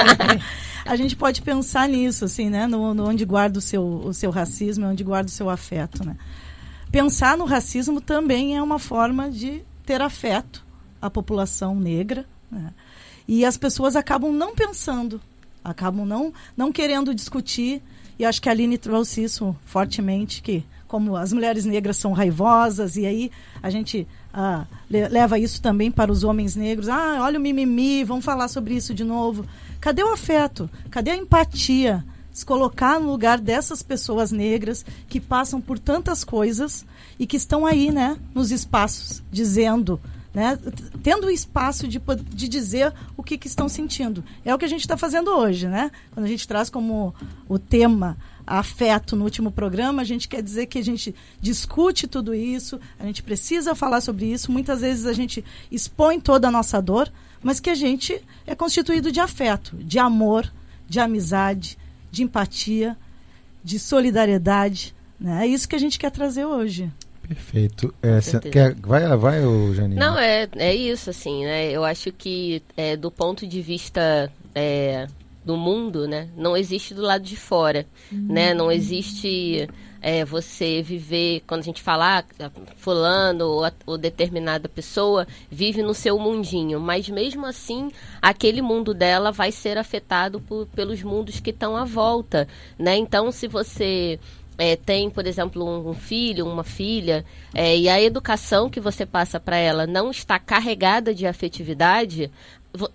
[0.88, 2.66] a gente pode pensar nisso, assim, né?
[2.66, 6.16] No, no onde guarda o seu, o seu racismo, onde guarda o seu afeto, né?
[6.98, 10.66] Pensar no racismo também é uma forma de ter afeto
[11.00, 12.74] à população negra, né?
[13.28, 15.22] E as pessoas acabam não pensando,
[15.64, 17.84] acabam não, não querendo discutir.
[18.18, 22.98] E acho que a Aline trouxe isso fortemente, que como as mulheres negras são raivosas,
[22.98, 23.32] e aí
[23.62, 26.90] a gente ah, leva isso também para os homens negros.
[26.90, 29.46] Ah, olha o mimimi, vamos falar sobre isso de novo.
[29.80, 30.68] Cadê o afeto?
[30.90, 32.04] Cadê a empatia?
[32.38, 36.86] Se colocar no lugar dessas pessoas negras que passam por tantas coisas
[37.18, 40.00] e que estão aí, né, nos espaços, dizendo,
[40.32, 40.56] né,
[41.02, 44.24] tendo o espaço de, de dizer o que, que estão sentindo.
[44.46, 45.90] É o que a gente está fazendo hoje, né?
[46.12, 47.12] Quando a gente traz como
[47.50, 52.36] o tema afeto no último programa, a gente quer dizer que a gente discute tudo
[52.36, 54.52] isso, a gente precisa falar sobre isso.
[54.52, 59.12] Muitas vezes a gente expõe toda a nossa dor, mas que a gente é constituído
[59.12, 60.54] de afeto, de amor,
[60.88, 61.80] de amizade,
[62.18, 62.98] de empatia,
[63.64, 64.94] de solidariedade.
[65.20, 65.44] Né?
[65.44, 66.92] É isso que a gente quer trazer hoje.
[67.28, 67.94] Perfeito.
[68.02, 69.42] É, quer, vai, vai,
[69.74, 70.00] Janine?
[70.00, 71.70] Não, é, é isso, assim, né?
[71.70, 75.08] Eu acho que é, do ponto de vista é,
[75.44, 76.30] do mundo, né?
[76.38, 78.28] Não existe do lado de fora, uhum.
[78.30, 78.54] né?
[78.54, 79.68] Não existe
[80.02, 85.94] é, você viver, quando a gente falar ah, fulano ou, ou, determinada pessoa vive no
[85.94, 87.90] seu mundinho, mas mesmo assim
[88.22, 92.96] aquele mundo dela vai ser afetado por, pelos mundos que estão à volta, né?
[92.98, 94.20] Então se você
[94.58, 99.06] é, tem, por exemplo, um, um filho, uma filha, é, e a educação que você
[99.06, 102.32] passa para ela não está carregada de afetividade,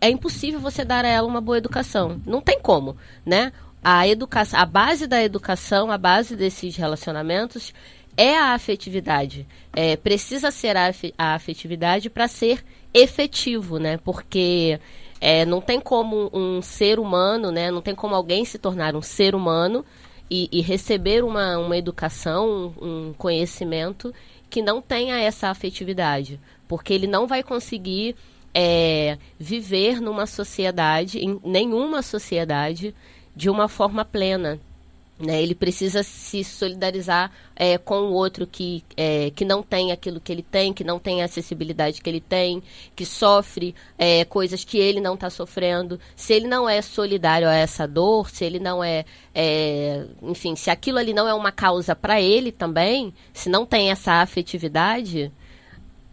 [0.01, 2.21] é impossível você dar a ela uma boa educação.
[2.27, 3.53] Não tem como, né?
[3.83, 7.75] A educação, a base da educação, a base desses relacionamentos
[8.17, 9.47] é a afetividade.
[9.73, 12.65] É, precisa ser a, a afetividade para ser
[12.95, 13.97] efetivo, né?
[13.97, 14.79] Porque
[15.21, 17.71] é, não tem como um ser humano, né?
[17.71, 19.85] Não tem como alguém se tornar um ser humano
[20.31, 24.15] e, e receber uma, uma educação, um, um conhecimento
[24.49, 26.39] que não tenha essa afetividade.
[26.69, 28.15] Porque ele não vai conseguir
[28.55, 32.95] é, viver numa sociedade, em nenhuma sociedade,
[33.35, 34.61] de uma forma plena.
[35.19, 35.41] Né?
[35.41, 40.33] Ele precisa se solidarizar é, com o outro que, é, que não tem aquilo que
[40.33, 42.61] ele tem, que não tem a acessibilidade que ele tem,
[42.97, 46.01] que sofre é, coisas que ele não está sofrendo.
[46.17, 50.71] Se ele não é solidário a essa dor, se ele não é, é enfim, se
[50.71, 55.31] aquilo ali não é uma causa para ele também, se não tem essa afetividade,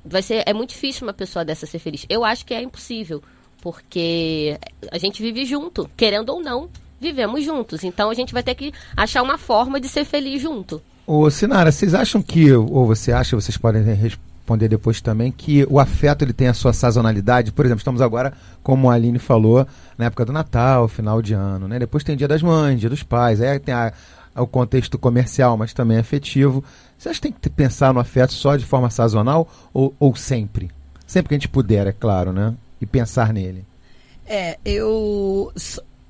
[0.05, 2.05] vai ser é muito difícil uma pessoa dessa ser feliz.
[2.07, 3.23] Eu acho que é impossível,
[3.59, 4.59] porque
[4.91, 6.69] a gente vive junto, querendo ou não,
[6.99, 7.83] vivemos juntos.
[7.83, 10.81] Então a gente vai ter que achar uma forma de ser feliz junto.
[11.05, 15.79] Ô, Sinara, vocês acham que, ou você acha, vocês podem responder depois também, que o
[15.79, 17.51] afeto ele tem a sua sazonalidade?
[17.51, 18.31] Por exemplo, estamos agora,
[18.61, 19.65] como a Aline falou,
[19.97, 21.79] na época do Natal, final de ano, né?
[21.79, 23.91] Depois tem Dia das Mães, Dia dos Pais, aí tem a,
[24.35, 26.63] o contexto comercial, mas também afetivo.
[26.97, 30.69] Você acha que tem que pensar no afeto só de forma sazonal ou, ou sempre?
[31.07, 32.53] Sempre que a gente puder, é claro, né?
[32.79, 33.65] E pensar nele.
[34.27, 35.51] É, eu,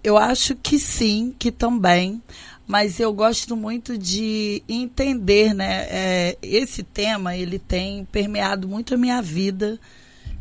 [0.04, 2.22] eu acho que sim, que também.
[2.68, 5.88] Mas eu gosto muito de entender, né?
[5.90, 9.80] É, esse tema, ele tem permeado muito a minha vida.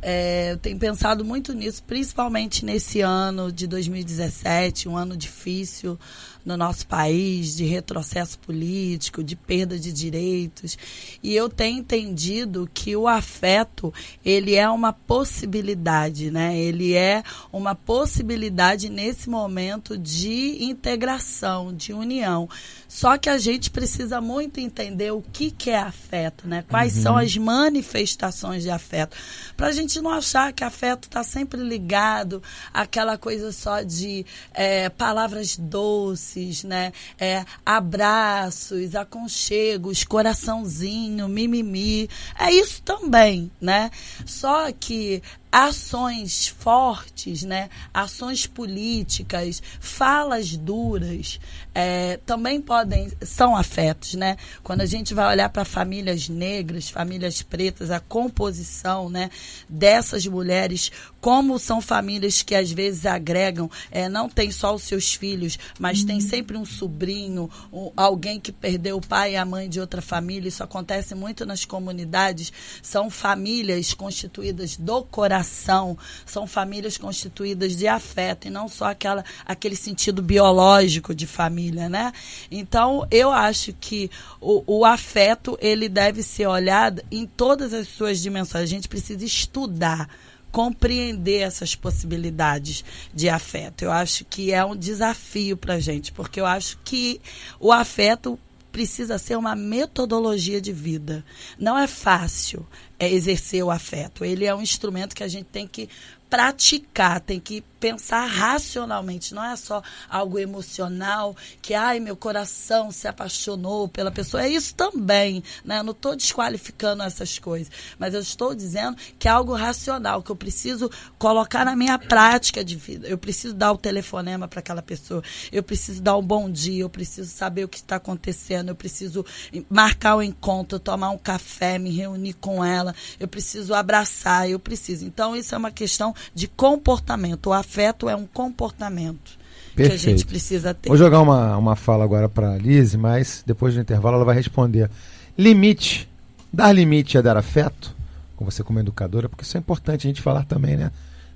[0.03, 5.99] É, eu tenho pensado muito nisso, principalmente nesse ano de 2017, um ano difícil,
[6.45, 10.79] no nosso país, de retrocesso político, de perda de direitos.
[11.23, 13.93] E eu tenho entendido que o afeto,
[14.25, 16.59] ele é uma possibilidade, né?
[16.59, 17.23] Ele é
[17.53, 22.49] uma possibilidade nesse momento de integração, de união.
[22.89, 26.65] Só que a gente precisa muito entender o que, que é afeto, né?
[26.69, 27.03] Quais uhum.
[27.03, 29.17] são as manifestações de afeto.
[29.57, 34.25] Para a gente não achar que afeto está sempre ligado àquela coisa só de
[34.55, 36.28] é, palavras doces,
[36.65, 36.93] né?
[37.19, 42.09] É, abraços, aconchegos, coraçãozinho, mimimi.
[42.39, 43.91] É isso também, né?
[44.27, 45.23] Só que
[45.59, 47.69] ações fortes, né?
[47.93, 51.41] ações políticas, falas duras,
[51.75, 54.37] é, também podem são afetos, né?
[54.63, 59.31] Quando a gente vai olhar para famílias negras, famílias pretas, a composição, né,
[59.69, 65.15] dessas mulheres, como são famílias que às vezes agregam, é, não tem só os seus
[65.15, 66.07] filhos, mas uhum.
[66.07, 70.01] tem sempre um sobrinho, um, alguém que perdeu o pai e a mãe de outra
[70.01, 70.49] família.
[70.49, 72.53] Isso acontece muito nas comunidades.
[72.83, 79.77] São famílias constituídas do coração, são famílias constituídas de afeto e não só aquela, aquele
[79.77, 82.13] sentido biológico de família, né?
[82.51, 88.21] Então, eu acho que o, o afeto ele deve ser olhado em todas as suas
[88.21, 88.63] dimensões.
[88.63, 90.09] A gente precisa estudar
[90.51, 93.83] compreender essas possibilidades de afeto.
[93.83, 97.21] Eu acho que é um desafio para a gente, porque eu acho que
[97.61, 98.39] o afeto
[98.79, 101.25] precisa ser uma metodologia de vida.
[101.59, 102.65] Não é fácil
[102.97, 104.25] é, exercer o afeto.
[104.25, 105.89] Ele é um instrumento que a gente tem que
[106.31, 113.07] praticar, tem que pensar racionalmente, não é só algo emocional, que ai, meu coração se
[113.07, 114.43] apaixonou pela pessoa.
[114.43, 115.79] É isso também, né?
[115.79, 120.31] Eu não estou desqualificando essas coisas, mas eu estou dizendo que é algo racional, que
[120.31, 123.07] eu preciso colocar na minha prática de vida.
[123.07, 126.91] Eu preciso dar o telefonema para aquela pessoa, eu preciso dar um bom dia, eu
[126.91, 129.25] preciso saber o que está acontecendo, eu preciso
[129.71, 135.05] marcar o encontro, tomar um café, me reunir com ela, eu preciso abraçar, eu preciso.
[135.05, 137.51] Então, isso é uma questão de comportamento.
[137.51, 139.39] O afeto é um comportamento
[139.77, 140.01] Perfeito.
[140.01, 140.89] que a gente precisa ter.
[140.89, 144.35] Vou jogar uma, uma fala agora para a Lise, mas depois do intervalo ela vai
[144.35, 144.91] responder.
[145.37, 146.09] Limite.
[146.51, 147.95] Dar limite é dar afeto?
[148.35, 150.91] Com você como educadora, porque isso é importante a gente falar também, né?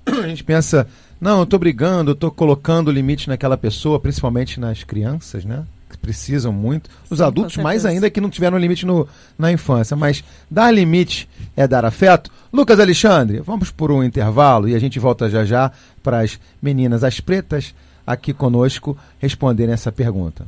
[0.05, 0.87] A gente pensa,
[1.21, 5.63] não, eu estou brigando, eu estou colocando limite naquela pessoa, principalmente nas crianças, né?
[5.93, 6.89] Que precisam muito.
[7.07, 9.95] Os Sim, adultos, mais ainda, que não tiveram limite no, na infância.
[9.95, 12.31] Mas dar limite é dar afeto.
[12.51, 17.03] Lucas Alexandre, vamos por um intervalo e a gente volta já já para as meninas,
[17.03, 17.75] as pretas,
[18.05, 20.45] aqui conosco, responderem essa pergunta.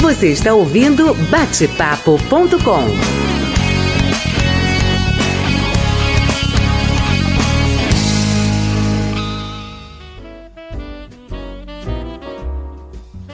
[0.00, 3.49] Você está ouvindo batepapo.com.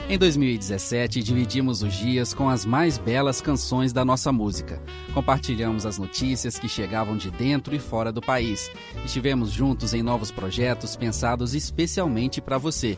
[0.09, 4.81] Em 2017, dividimos os dias com as mais belas canções da nossa música.
[5.13, 8.71] Compartilhamos as notícias que chegavam de dentro e fora do país.
[9.03, 12.97] Estivemos juntos em novos projetos pensados especialmente para você.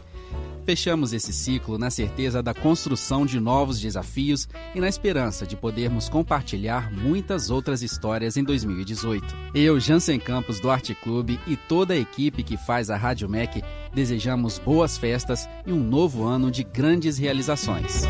[0.70, 6.08] Fechamos esse ciclo na certeza da construção de novos desafios e na esperança de podermos
[6.08, 9.26] compartilhar muitas outras histórias em 2018.
[9.56, 13.64] Eu, Jansen Campos do Arte Clube e toda a equipe que faz a Rádio MEC
[13.96, 18.04] desejamos boas festas e um novo ano de grandes realizações.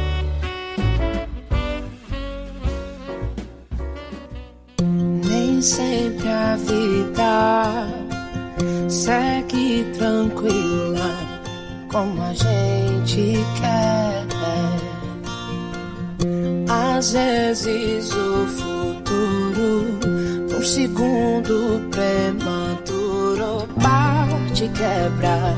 [4.81, 7.87] Nem sempre a vida
[8.89, 11.38] segue tranquila
[11.89, 13.89] como a gente quer.
[16.99, 19.99] Às vezes o futuro,
[20.51, 25.55] num segundo prematuro, parte quebra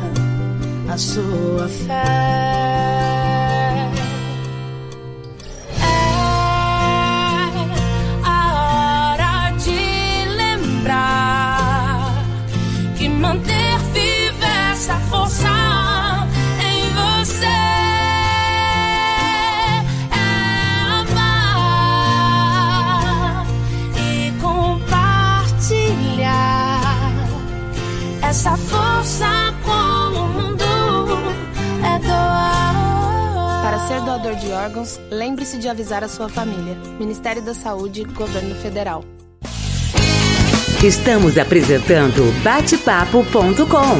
[0.88, 3.21] a sua fé.
[28.41, 29.27] Essa força
[29.63, 30.63] com o mundo
[31.86, 33.62] é doar.
[33.62, 36.75] Para ser doador de órgãos, lembre-se de avisar a sua família.
[36.97, 39.04] Ministério da Saúde, Governo Federal.
[40.84, 43.99] Estamos apresentando batepapo.com.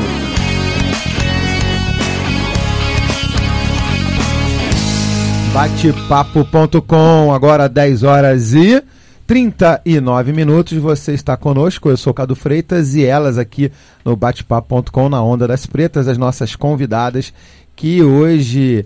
[5.54, 8.84] Batepapo.com, agora 10 horas e
[9.32, 13.72] 39 minutos, você está conosco, eu sou Cadu Freitas e elas aqui
[14.04, 17.34] no batepapo.com na Onda das Pretas, as nossas convidadas
[17.74, 18.86] que hoje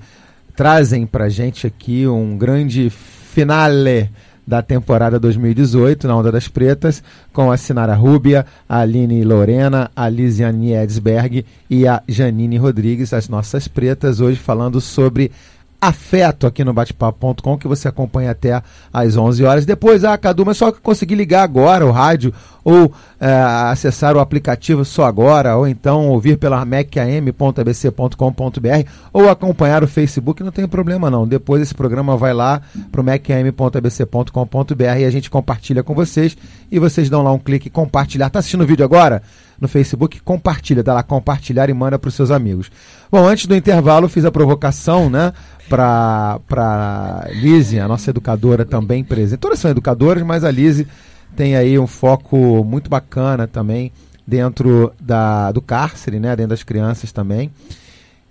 [0.56, 4.08] trazem pra gente aqui um grande finale
[4.46, 7.02] da temporada 2018 na Onda das Pretas,
[7.34, 13.28] com a Sinara Rúbia, a Aline Lorena, a Lisiane Edsberg e a Janine Rodrigues, as
[13.28, 15.32] nossas pretas, hoje falando sobre
[15.80, 18.62] afeto aqui no batepapo.com que você acompanha até
[18.92, 19.66] às 11 horas.
[19.66, 22.34] Depois, ah, Cadu, mas só conseguir ligar agora o rádio
[22.64, 23.32] ou é,
[23.70, 30.52] acessar o aplicativo só agora, ou então ouvir pela macam.abc.com.br ou acompanhar o Facebook, não
[30.52, 31.28] tem problema não.
[31.28, 32.62] Depois esse programa vai lá
[32.92, 36.36] para o macam.abc.com.br e a gente compartilha com vocês
[36.72, 38.32] e vocês dão lá um clique compartilhar.
[38.32, 39.22] Tá assistindo o vídeo agora?
[39.60, 42.72] no Facebook, compartilha, dá lá compartilhar e manda para os seus amigos.
[43.12, 45.34] Bom, antes do intervalo, fiz a provocação, né,
[45.70, 49.40] para para Lise, a nossa educadora também presente.
[49.40, 50.88] Todas são educadoras, mas a Lise
[51.36, 53.92] tem aí um foco muito bacana também
[54.26, 57.52] dentro da, do cárcere, né, dentro das crianças também.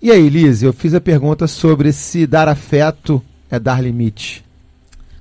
[0.01, 4.43] E aí, Lise, eu fiz a pergunta sobre se dar afeto é dar limite.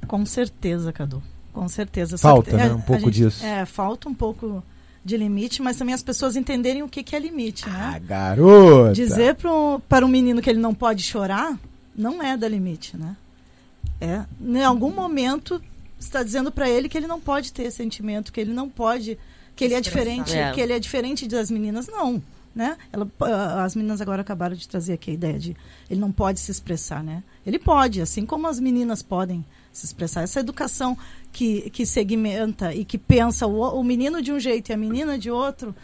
[0.06, 1.22] Com certeza, Cadu.
[1.52, 2.18] Com certeza.
[2.18, 3.44] Falta, né, um pouco gente, disso.
[3.44, 4.62] É, falta um pouco
[5.04, 7.92] de limite, mas também as pessoas entenderem o que, que é limite, né?
[7.94, 8.92] Ah, garota!
[8.92, 11.56] Dizer pro, para um menino que ele não pode chorar
[11.94, 13.16] não é dar limite, né?
[14.00, 15.62] É, em algum momento
[15.98, 19.18] está dizendo para ele que ele não pode ter sentimento, que ele não pode,
[19.54, 20.52] que ele é diferente, é.
[20.52, 22.22] que ele é diferente das meninas, não,
[22.54, 22.76] né?
[22.92, 23.08] Ela,
[23.64, 25.56] as meninas agora acabaram de trazer aqui a ideia de
[25.88, 27.22] ele não pode se expressar, né?
[27.46, 30.22] Ele pode, assim como as meninas podem se expressar.
[30.22, 30.96] Essa educação
[31.32, 35.18] que, que segmenta e que pensa o, o menino de um jeito e a menina
[35.18, 35.74] de outro,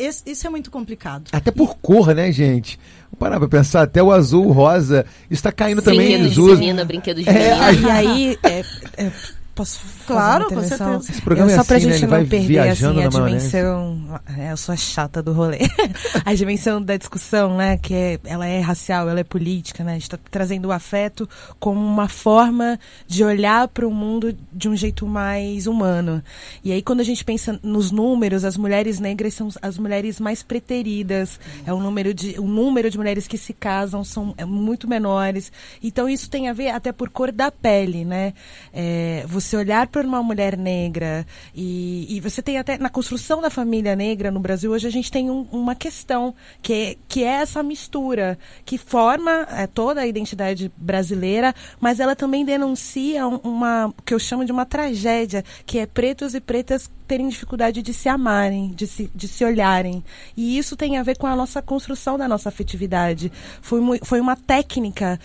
[0.00, 1.24] esse- isso é muito complicado.
[1.32, 2.78] Até por cor, né, gente?
[3.04, 6.40] Vamos parar pra pensar, até o azul, o rosa, está caindo também em Brinquedos de
[6.60, 7.74] menina, brinquedos de É.
[7.74, 8.64] E aí, é,
[8.96, 9.12] é,
[9.60, 10.88] posso fazer Claro, uma com intervenção?
[10.92, 11.12] certeza.
[11.12, 11.92] Esse programa Eu- é só pra assim, né?
[11.92, 14.20] gente Ele não perder viajando assim, a dimensão.
[14.38, 15.58] É, eu sou a chata do rolê.
[16.24, 17.76] a dimensão da discussão, né?
[17.76, 19.92] Que é, ela é racial, ela é política, né?
[19.92, 24.68] A gente está trazendo o afeto como uma forma de olhar para o mundo de
[24.68, 26.22] um jeito mais humano.
[26.64, 30.42] E aí, quando a gente pensa nos números, as mulheres negras são as mulheres mais
[30.42, 31.38] preteridas.
[31.66, 35.52] É um número de, o número de mulheres que se casam são é, muito menores.
[35.82, 38.32] Então, isso tem a ver até por cor da pele, né?
[38.72, 43.50] É, você olhar para uma mulher negra e, e você tem até na construção da
[43.50, 47.62] família negra no Brasil hoje a gente tem um- uma questão que que é essa
[47.62, 54.14] mistura que forma é, toda a identidade brasileira, mas ela também denuncia um- uma que
[54.14, 58.68] eu chamo de uma tragédia que é pretos e pretas terem dificuldade de se amarem,
[58.68, 60.04] de se, de se olharem.
[60.36, 63.32] E isso tem a ver com a nossa construção da nossa afetividade.
[63.60, 65.18] Foi, foi uma técnica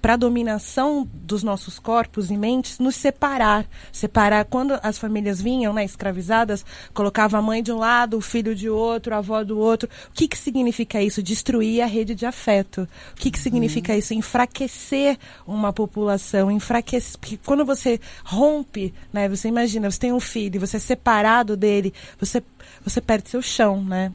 [0.00, 3.66] para a dominação dos nossos corpos e mentes nos separar.
[3.90, 4.44] Separar.
[4.44, 6.64] Quando as famílias vinham, né, escravizadas,
[6.94, 9.88] colocava a mãe de um lado, o filho de outro, a avó do outro.
[10.08, 11.20] O que, que significa isso?
[11.20, 12.86] Destruir a rede de afeto.
[13.14, 14.14] O que, que significa isso?
[14.14, 17.18] Enfraquecer uma população, enfraquecer.
[17.18, 20.80] Porque quando você rompe, né, você imagina, você tem um filho e você é
[21.16, 22.42] separado dele, você,
[22.84, 24.12] você perde seu chão, né?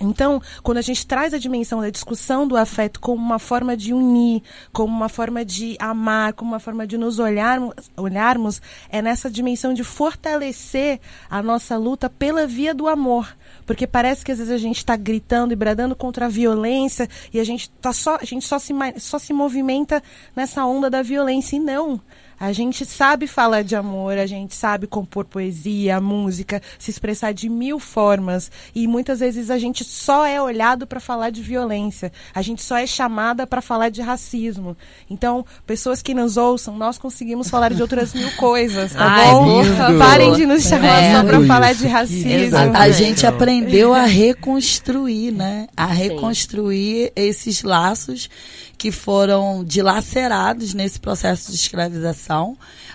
[0.00, 3.94] Então, quando a gente traz a dimensão da discussão do afeto como uma forma de
[3.94, 9.30] unir, como uma forma de amar, como uma forma de nos olharmos, olharmos é nessa
[9.30, 10.98] dimensão de fortalecer
[11.30, 13.36] a nossa luta pela via do amor.
[13.64, 17.38] Porque parece que às vezes a gente está gritando e bradando contra a violência e
[17.38, 20.02] a gente, tá só, a gente só, se, só se movimenta
[20.34, 21.54] nessa onda da violência.
[21.54, 22.00] E não.
[22.44, 27.48] A gente sabe falar de amor, a gente sabe compor poesia, música, se expressar de
[27.48, 28.50] mil formas.
[28.74, 32.12] E muitas vezes a gente só é olhado para falar de violência.
[32.34, 34.76] A gente só é chamada para falar de racismo.
[35.08, 39.64] Então, pessoas que nos ouçam, nós conseguimos falar de outras mil coisas, tá Ai, bom?
[39.64, 39.98] favor.
[39.98, 42.30] Parem de nos chamar É, só para falar de racismo.
[42.30, 42.76] exatamente.
[42.76, 45.66] A gente aprendeu a reconstruir, né?
[45.74, 48.28] A reconstruir esses laços
[48.76, 52.33] que foram dilacerados nesse processo de escravização.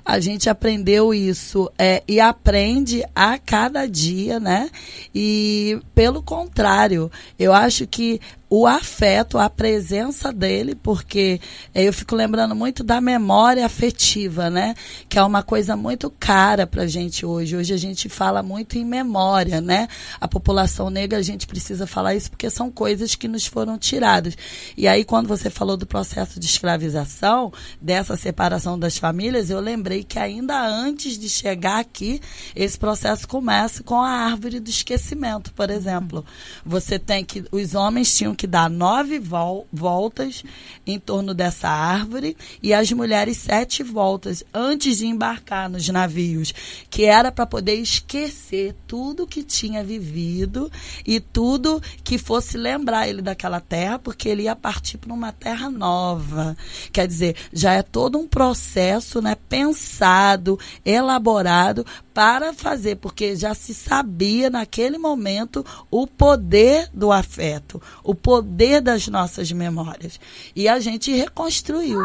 [0.05, 4.69] A gente aprendeu isso é, e aprende a cada dia, né?
[5.13, 8.19] E pelo contrário, eu acho que
[8.49, 11.39] o afeto, a presença dele, porque
[11.73, 14.73] eh, eu fico lembrando muito da memória afetiva, né?
[15.07, 17.55] Que é uma coisa muito cara pra gente hoje.
[17.55, 19.87] Hoje a gente fala muito em memória, né?
[20.19, 24.35] A população negra, a gente precisa falar isso porque são coisas que nos foram tiradas.
[24.75, 30.03] E aí, quando você falou do processo de escravização, dessa separação das famílias, eu lembrei
[30.03, 32.19] que ainda antes de chegar aqui,
[32.55, 36.25] esse processo começa com a árvore do esquecimento, por exemplo.
[36.65, 37.45] Você tem que.
[37.51, 40.45] Os homens tinham que dar nove vol- voltas
[40.87, 46.53] em torno dessa árvore e as mulheres sete voltas antes de embarcar nos navios,
[46.89, 50.71] que era para poder esquecer tudo que tinha vivido
[51.05, 55.69] e tudo que fosse lembrar ele daquela terra, porque ele ia partir para uma terra
[55.69, 56.55] nova.
[56.93, 61.85] Quer dizer, já é todo um processo, né, pensado, elaborado
[62.19, 69.07] para fazer, porque já se sabia naquele momento o poder do afeto, o poder das
[69.07, 70.19] nossas memórias.
[70.53, 72.03] E a gente reconstruiu.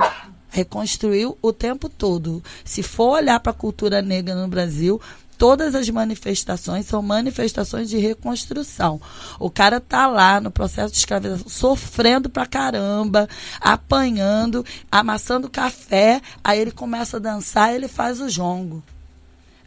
[0.48, 2.44] Reconstruiu o tempo todo.
[2.64, 5.00] Se for olhar para a cultura negra no Brasil,
[5.36, 9.00] todas as manifestações são manifestações de reconstrução.
[9.40, 13.28] O cara tá lá no processo de escravização, sofrendo pra caramba,
[13.60, 18.80] apanhando, amassando café, aí ele começa a dançar, ele faz o jongo.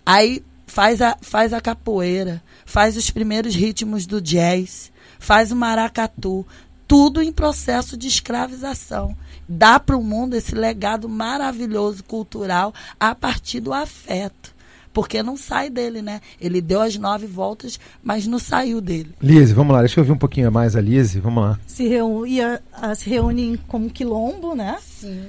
[0.08, 4.90] Aí faz a, faz a capoeira, faz os primeiros ritmos do jazz,
[5.20, 6.48] faz o maracatu,
[6.88, 9.14] tudo em processo de escravização.
[9.50, 14.56] Dá para o mundo esse legado maravilhoso cultural a partir do afeto.
[14.94, 16.22] Porque não sai dele, né?
[16.42, 19.14] Ele deu as nove voltas, mas não saiu dele.
[19.22, 21.60] Lise, vamos lá, deixa eu ouvir um pouquinho mais a Lise, vamos lá.
[21.68, 24.78] Se, reu, ia, a- se reúnem como quilombo, né?
[24.82, 25.28] Sim.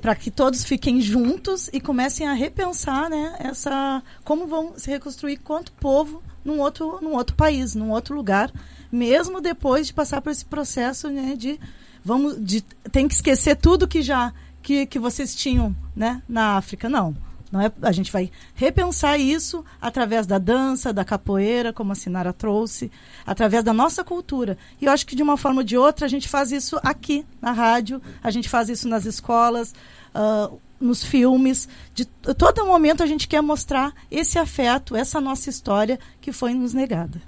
[0.00, 3.36] Para que todos fiquem juntos e comecem a repensar, né?
[3.38, 8.52] Essa, como vão se reconstruir quanto povo num outro, num outro país, num outro lugar,
[8.90, 11.34] mesmo depois de passar por esse processo, né?
[11.36, 11.58] De
[12.04, 14.32] vamos, de tem que esquecer tudo que já
[14.62, 16.22] que, que vocês tinham, né?
[16.28, 17.16] Na África, não.
[17.56, 22.34] Não é, a gente vai repensar isso através da dança, da capoeira, como a Sinara
[22.34, 22.92] trouxe,
[23.26, 24.58] através da nossa cultura.
[24.78, 27.24] E eu acho que de uma forma ou de outra a gente faz isso aqui
[27.40, 29.74] na rádio, a gente faz isso nas escolas,
[30.14, 31.66] ah, nos filmes.
[31.94, 36.74] De todo momento a gente quer mostrar esse afeto, essa nossa história que foi nos
[36.74, 37.22] negada.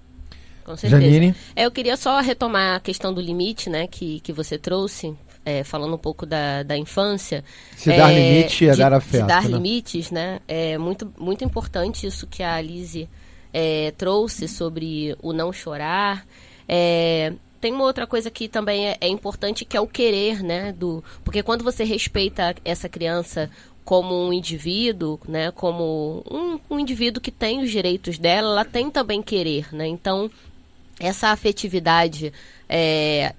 [0.62, 1.01] Com certeza.
[1.01, 1.35] Janine?
[1.57, 5.16] É, eu queria só retomar a questão do limite, né, que, que você trouxe,
[5.49, 7.42] é, falando um pouco da, da infância.
[7.74, 9.49] Se dar limite é de, dar afeto, De dar né?
[9.49, 10.40] limites, né?
[10.46, 13.09] É muito, muito importante isso que a Alice
[13.53, 16.26] é, trouxe sobre o não chorar.
[16.68, 17.32] É,
[17.62, 20.70] tem uma outra coisa que também é, é importante que é o querer, né?
[20.72, 23.51] Do, porque quando você respeita essa criança
[23.86, 25.51] como um indivíduo, né?
[25.51, 29.88] Como um, um indivíduo que tem os direitos dela, ela tem também querer, né?
[29.88, 30.30] Então
[31.01, 32.32] essa afetividade
[32.68, 33.32] é,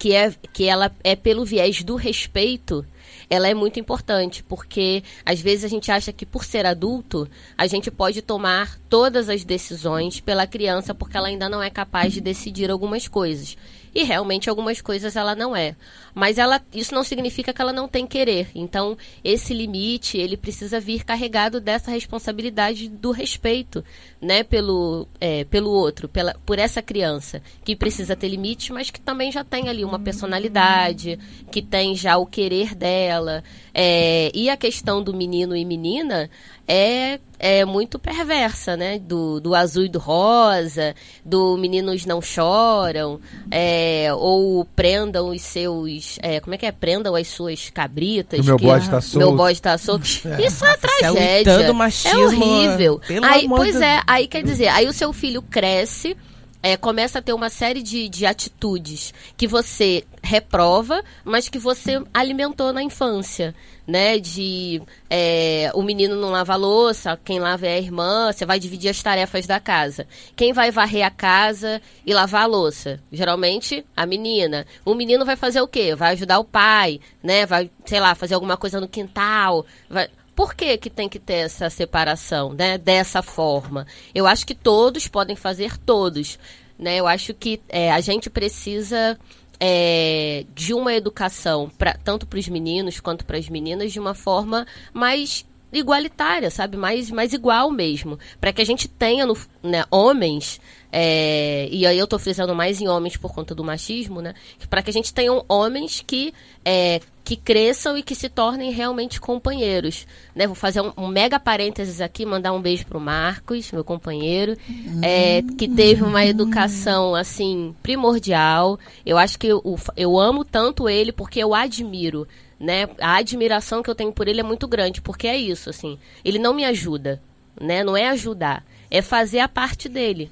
[0.00, 2.86] que é que ela é pelo viés do respeito
[3.30, 7.64] ela é muito importante, porque às vezes a gente acha que por ser adulto, a
[7.68, 12.20] gente pode tomar todas as decisões pela criança porque ela ainda não é capaz de
[12.20, 13.56] decidir algumas coisas.
[13.94, 15.74] E realmente algumas coisas ela não é.
[16.14, 18.48] Mas ela, isso não significa que ela não tem querer.
[18.54, 23.84] Então, esse limite, ele precisa vir carregado dessa responsabilidade do respeito,
[24.20, 29.00] né, pelo, é, pelo outro, pela, por essa criança, que precisa ter limites, mas que
[29.00, 31.18] também já tem ali uma personalidade,
[31.50, 33.42] que tem já o querer dela.
[33.72, 36.30] É, e a questão do menino e menina
[36.66, 38.98] é, é muito perversa, né?
[38.98, 43.18] Do, do azul e do rosa, do meninos não choram,
[43.50, 46.18] é, ou prendam os seus.
[46.22, 46.70] É, como é que é?
[46.72, 48.40] Prendam as suas cabritas.
[48.40, 49.18] O meu que- bode tá solto.
[49.26, 50.04] Meu bode tá solto.
[50.04, 51.52] Isso é Isso é tragédia.
[51.54, 53.00] uitando É machismo, horrível.
[53.06, 56.16] pelo Aí, amor pois de é, aí quer dizer, aí o seu filho cresce.
[56.62, 62.02] é, começa a ter uma série de, de atitudes que você reprova, mas que você
[62.12, 63.54] alimentou na infância,
[63.90, 64.18] né?
[64.18, 64.80] De
[65.10, 68.88] é, o menino não lava a louça, quem lava é a irmã, você vai dividir
[68.88, 70.06] as tarefas da casa.
[70.36, 73.00] Quem vai varrer a casa e lavar a louça?
[73.12, 74.66] Geralmente a menina.
[74.84, 75.94] O menino vai fazer o quê?
[75.94, 77.44] Vai ajudar o pai, né?
[77.44, 79.66] Vai, sei lá, fazer alguma coisa no quintal.
[79.88, 82.78] Vai, por que, que tem que ter essa separação, né?
[82.78, 83.86] Dessa forma.
[84.14, 86.38] Eu acho que todos podem fazer todos.
[86.78, 86.96] Né?
[86.96, 89.18] Eu acho que é, a gente precisa
[89.60, 94.14] é, de uma educação, pra, tanto para os meninos quanto para as meninas, de uma
[94.14, 96.76] forma mais igualitária, sabe?
[96.76, 98.18] Mais, mais igual mesmo.
[98.40, 100.60] Para que a gente tenha no, né, homens,
[100.92, 104.34] é, e aí eu tô frisando mais em homens por conta do machismo, né?
[104.68, 106.34] Para que a gente tenha homens que,
[106.64, 110.06] é, que cresçam e que se tornem realmente companheiros.
[110.34, 110.46] Né?
[110.46, 114.56] Vou fazer um, um mega parênteses aqui, mandar um beijo pro Marcos, meu companheiro,
[115.02, 118.78] é, que teve uma educação assim primordial.
[119.06, 119.62] Eu acho que eu,
[119.96, 122.26] eu amo tanto ele porque eu admiro
[122.58, 122.86] né?
[123.00, 125.98] A admiração que eu tenho por ele é muito grande, porque é isso, assim.
[126.22, 127.22] Ele não me ajuda,
[127.58, 127.82] né?
[127.82, 130.30] Não é ajudar, é fazer a parte dele,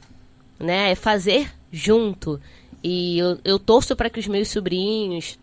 [0.58, 0.92] né?
[0.92, 2.40] É fazer junto.
[2.82, 5.38] E eu, eu torço para que os meus sobrinhos,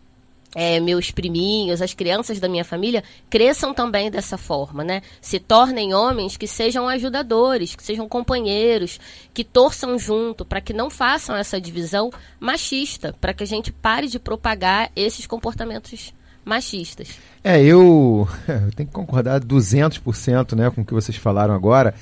[0.54, 5.02] é, meus priminhos, as crianças da minha família cresçam também dessa forma, né?
[5.20, 8.98] Se tornem homens que sejam ajudadores, que sejam companheiros,
[9.34, 12.10] que torçam junto, para que não façam essa divisão
[12.40, 17.08] machista, para que a gente pare de propagar esses comportamentos machistas.
[17.44, 21.94] É, eu, eu tenho que concordar 200% né, com o que vocês falaram agora.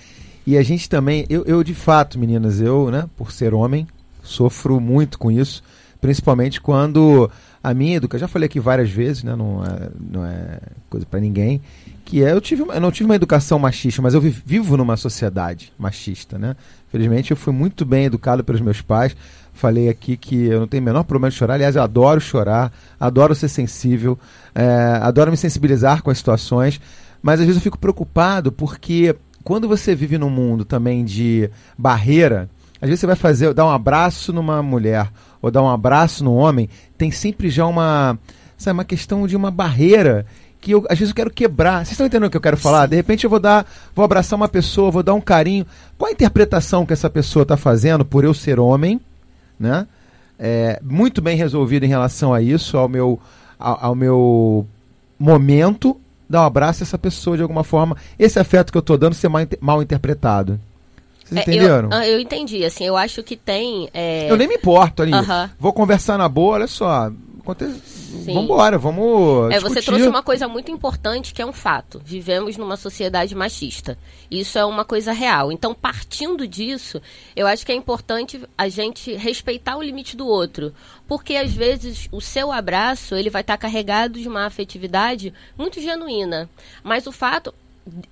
[0.47, 3.86] E a gente também, eu, eu de fato, meninas, eu, né, por ser homem,
[4.22, 5.62] sofro muito com isso,
[6.01, 7.30] principalmente quando
[7.62, 10.59] a minha educação, já falei aqui várias vezes, né, não é, não é
[10.90, 11.62] coisa para ninguém,
[12.05, 14.97] que é, eu, tive, eu não tive uma educação machista, mas eu vi- vivo numa
[14.99, 16.55] sociedade machista, né?
[16.92, 19.16] Felizmente eu fui muito bem educado pelos meus pais.
[19.55, 21.55] Falei aqui que eu não tenho o menor problema de chorar.
[21.55, 22.70] Aliás, eu adoro chorar,
[23.01, 24.18] adoro ser sensível,
[24.55, 26.80] é, adoro me sensibilizar com as situações.
[27.22, 32.49] Mas às vezes eu fico preocupado porque quando você vive num mundo também de barreira,
[32.80, 36.34] às vezes você vai fazer, dar um abraço numa mulher ou dar um abraço no
[36.34, 38.18] homem, tem sempre já uma,
[38.57, 40.26] sabe, uma questão de uma barreira
[40.61, 41.84] que eu, às vezes eu quero quebrar.
[41.84, 42.86] Vocês estão entendendo o que eu quero falar?
[42.86, 45.66] De repente eu vou dar, vou abraçar uma pessoa, vou dar um carinho.
[45.99, 48.99] Qual a interpretação que essa pessoa está fazendo por eu ser homem,
[49.61, 49.86] né?
[50.38, 53.20] É, muito bem resolvido em relação a isso, ao meu,
[53.59, 54.66] ao, ao meu
[55.18, 56.01] momento,
[56.35, 57.97] dar um abraço a essa pessoa de alguma forma.
[58.18, 60.61] Esse afeto que eu estou dando ser mal, mal interpretado.
[61.24, 61.89] Vocês É, entenderam?
[61.91, 63.89] Eu, ah, eu entendi, assim, eu acho que tem.
[63.95, 65.12] é, Eu nem me importo ali.
[65.14, 65.51] Aham.
[65.59, 67.11] Vou conversar na boa, olha só.
[67.45, 67.66] Aconte...
[68.24, 69.53] Vambora, vamos.
[69.53, 72.01] É, você trouxe uma coisa muito importante que é um fato.
[72.03, 73.99] Vivemos numa sociedade machista.
[74.30, 75.53] Isso é uma coisa real.
[75.53, 77.03] Então, partindo disso,
[77.36, 80.72] eu acho que é importante a gente respeitar o limite do outro.
[81.07, 86.49] Porque, às vezes, o seu abraço ele vai estar carregado de uma afetividade muito genuína.
[86.82, 87.55] Mas o fato.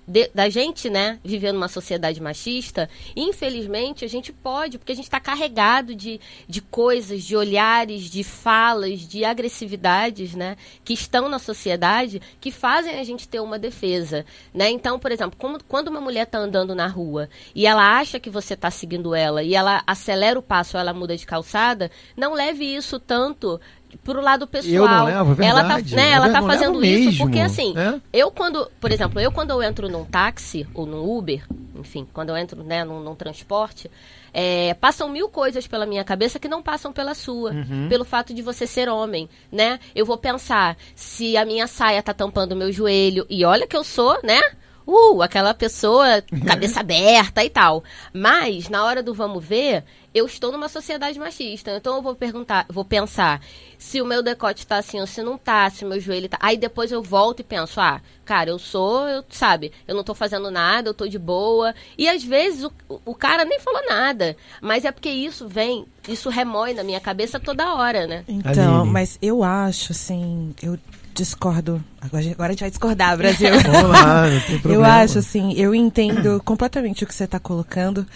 [0.07, 5.05] De- da gente, né, viver numa sociedade machista, infelizmente a gente pode, porque a gente
[5.05, 11.39] está carregado de, de coisas, de olhares, de falas, de agressividades, né, que estão na
[11.39, 14.69] sociedade, que fazem a gente ter uma defesa, né?
[14.71, 18.29] Então, por exemplo, como- quando uma mulher está andando na rua e ela acha que
[18.31, 22.65] você está seguindo ela e ela acelera o passo, ela muda de calçada, não leve
[22.65, 23.61] isso tanto
[24.05, 24.75] pro lado pessoal.
[24.75, 25.97] Eu não levo, é ela tá, verdade.
[25.97, 28.01] né, É ela tá verdade, fazendo levo isso mesmo, porque assim, né?
[28.13, 32.31] eu quando, por exemplo, eu quando eu entro num táxi ou num Uber, enfim, quando
[32.31, 33.91] eu entro, né, num, num transporte,
[34.35, 37.87] é, passam mil coisas pela minha cabeça que não passam pela sua, Uhum.
[37.89, 39.79] pelo fato de você ser homem, né?
[39.95, 43.77] Eu vou pensar se a minha saia tá tampando o meu joelho e olha que
[43.77, 44.41] eu sou, né?
[44.87, 47.85] Uh, aquela pessoa cabeça aberta e tal.
[48.13, 51.77] Mas na hora do vamos ver, eu estou numa sociedade machista.
[51.77, 53.41] Então eu vou perguntar, vou pensar
[53.79, 56.37] se o meu decote tá assim ou se não tá, se o meu joelho tá.
[56.41, 60.15] Aí depois eu volto e penso, ah, cara, eu sou, eu, sabe, eu não tô
[60.15, 61.75] fazendo nada, eu tô de boa.
[61.97, 62.73] E às vezes o,
[63.05, 64.37] o cara nem falou nada.
[64.61, 68.25] Mas é porque isso vem, isso remói na minha cabeça toda hora, né?
[68.29, 68.93] Então, Aline.
[68.93, 70.79] mas eu acho, assim, eu
[71.15, 71.83] discordo.
[72.01, 73.51] Agora, agora a gente vai discordar, Brasil.
[73.63, 74.89] Vamos lá, não tem eu problema.
[74.97, 78.07] acho, assim, eu entendo completamente o que você está colocando,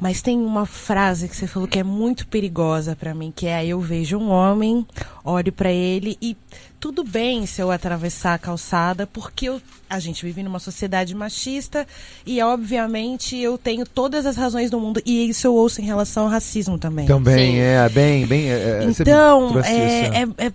[0.00, 3.66] mas tem uma frase que você falou que é muito perigosa pra mim, que é
[3.66, 4.86] eu vejo um homem,
[5.24, 6.36] olho pra ele e
[6.78, 11.86] tudo bem se eu atravessar a calçada, porque eu- a gente vive numa sociedade machista
[12.24, 15.00] e, obviamente, eu tenho todas as razões do mundo.
[15.06, 17.06] E isso eu ouço em relação ao racismo também.
[17.06, 17.58] Também Sim.
[17.60, 18.50] é, bem, bem.
[18.50, 20.06] é, é, Então, é, é.
[20.22, 20.52] é, é,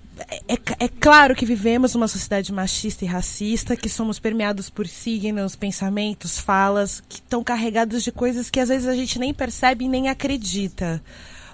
[0.53, 5.55] é, é claro que vivemos numa sociedade machista e racista, que somos permeados por signos,
[5.55, 9.89] pensamentos, falas, que estão carregados de coisas que às vezes a gente nem percebe e
[9.89, 11.01] nem acredita.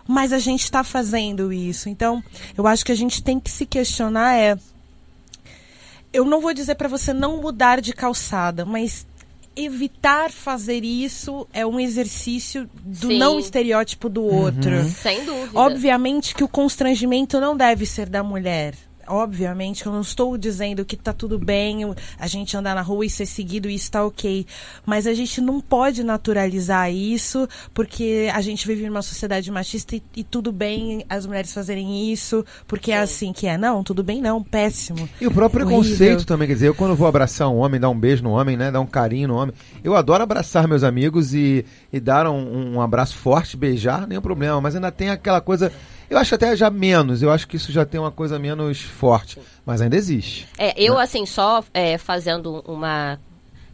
[0.08, 1.89] Mas a gente está fazendo isso.
[1.89, 2.24] Então,
[2.58, 4.58] eu acho que a gente tem que se questionar é.
[6.14, 9.05] Eu não vou dizer para você não mudar de calçada, mas
[9.55, 13.18] evitar fazer isso é um exercício do Sim.
[13.18, 14.84] não estereótipo do outro.
[14.89, 15.60] Sem dúvida.
[15.60, 18.76] Obviamente que o constrangimento não deve ser da mulher.
[19.08, 21.82] Obviamente, eu não estou dizendo que tá tudo bem
[22.20, 24.45] a gente andar na rua e ser seguido e isso tá ok.
[24.86, 30.03] Mas a gente não pode naturalizar isso, porque a gente vive numa sociedade machista e,
[30.16, 33.58] e tudo bem as mulheres fazerem isso, porque é assim que é.
[33.58, 35.08] Não, tudo bem não, péssimo.
[35.20, 35.84] E o próprio Horrível.
[35.84, 38.58] preconceito também, quer dizer, eu quando vou abraçar um homem, dar um beijo no homem,
[38.58, 39.53] né, dar um carinho no homem,
[39.84, 44.60] eu adoro abraçar meus amigos e, e dar um, um abraço forte, beijar, nenhum problema,
[44.62, 45.72] mas ainda tem aquela coisa,
[46.10, 49.39] eu acho até já menos, eu acho que isso já tem uma coisa menos forte,
[49.66, 50.47] mas ainda existe.
[50.58, 53.20] É, eu, assim, só é, fazendo uma.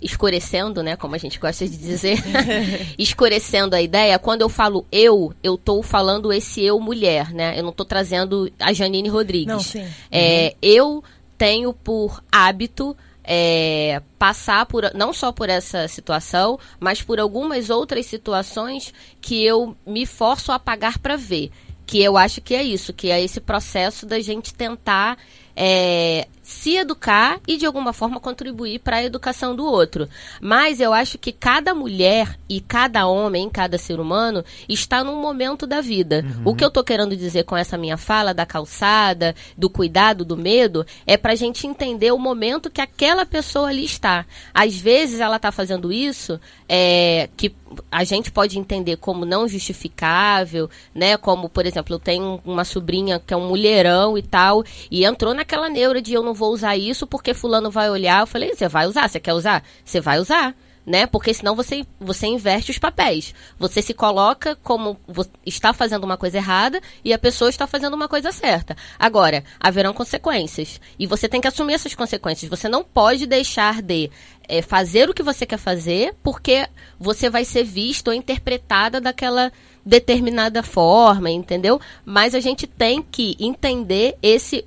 [0.02, 0.98] Escurecendo, né?
[0.98, 2.18] Como a gente gosta de dizer.
[3.00, 4.20] escurecendo a ideia.
[4.20, 7.58] Quando eu falo eu, eu tô falando esse eu mulher, né?
[7.58, 9.48] Eu não tô trazendo a Janine Rodrigues.
[9.48, 9.88] Não, sim.
[10.12, 11.02] É, Eu
[11.38, 18.06] tenho por hábito é, passar por não só por essa situação, mas por algumas outras
[18.06, 21.50] situações que eu me forço a pagar para ver.
[21.86, 25.18] Que eu acho que é isso, que é esse processo da gente tentar
[25.56, 30.10] é, se educar e de alguma forma contribuir para a educação do outro.
[30.42, 35.66] Mas eu acho que cada mulher e cada homem, cada ser humano está num momento
[35.66, 36.24] da vida.
[36.44, 40.36] O que eu tô querendo dizer com essa minha fala da calçada, do cuidado, do
[40.36, 44.26] medo, é pra gente entender o momento que aquela pessoa ali está.
[44.54, 47.56] Às vezes ela tá fazendo isso, é, que
[47.92, 51.18] a gente pode entender como não justificável, né?
[51.18, 55.34] Como, por exemplo, eu tenho uma sobrinha que é um mulherão e tal, e entrou
[55.34, 58.22] naquela neura de eu não vou usar isso porque fulano vai olhar.
[58.22, 59.10] Eu falei, você vai usar?
[59.10, 59.64] Você quer usar?
[59.84, 60.56] Você vai usar.
[60.86, 61.06] Né?
[61.08, 63.34] Porque senão você, você inverte os papéis.
[63.58, 65.00] Você se coloca como
[65.46, 68.76] está fazendo uma coisa errada e a pessoa está fazendo uma coisa certa.
[69.00, 70.82] Agora, haverão consequências.
[71.00, 72.50] E você tem que assumir essas consequências.
[72.50, 74.12] Você não pode deixar de
[74.46, 76.68] eh, fazer o que você quer fazer porque
[77.00, 79.54] você vai ser visto ou interpretada daquela
[79.86, 81.80] determinada forma, entendeu?
[82.06, 84.66] Mas a gente tem que entender esse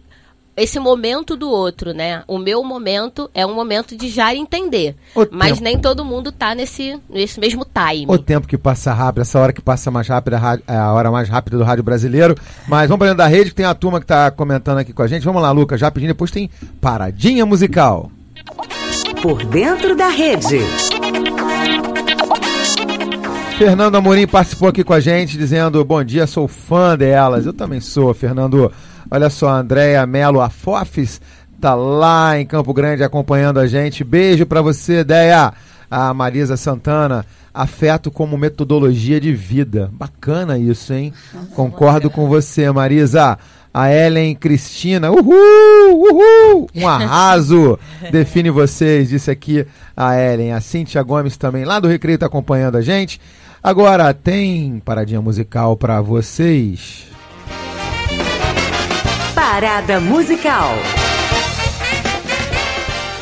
[0.56, 2.22] esse momento do outro, né?
[2.26, 4.96] O meu momento é um momento de já entender.
[5.14, 5.64] O mas tempo.
[5.64, 8.06] nem todo mundo tá nesse, nesse mesmo time.
[8.08, 11.28] O tempo que passa rápido, essa hora que passa mais rápida, é a hora mais
[11.28, 12.34] rápida do rádio brasileiro.
[12.66, 15.02] Mas vamos para dentro da rede, que tem a turma que tá comentando aqui com
[15.02, 15.24] a gente.
[15.24, 16.48] Vamos lá, Lucas, já pedindo, depois tem
[16.80, 18.10] paradinha musical.
[19.20, 20.60] Por dentro da rede.
[23.58, 27.46] Fernando Amorim participou aqui com a gente, dizendo: Bom dia, sou fã delas.
[27.46, 28.70] Eu também sou, Fernando.
[29.10, 31.20] Olha só, Andréia Melo Afofes
[31.60, 34.04] tá lá em Campo Grande acompanhando a gente.
[34.04, 35.52] Beijo pra você, Deia.
[35.88, 39.88] A Marisa Santana, afeto como metodologia de vida.
[39.92, 41.12] Bacana isso, hein?
[41.54, 43.38] Concordo com você, Marisa.
[43.72, 47.78] A Ellen Cristina, uhul, uhul, um arraso,
[48.10, 50.54] define vocês, disse aqui a Ellen.
[50.54, 53.20] A Cíntia Gomes também, lá do Recreio, tá acompanhando a gente.
[53.62, 57.15] Agora, tem paradinha musical para vocês.
[59.36, 60.70] Parada musical.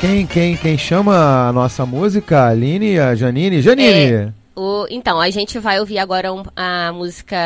[0.00, 2.38] Quem, quem, quem chama a nossa música?
[2.38, 3.60] A Aline e a Janine?
[3.60, 4.12] Janine!
[4.12, 7.36] É, o, então, a gente vai ouvir agora um- a música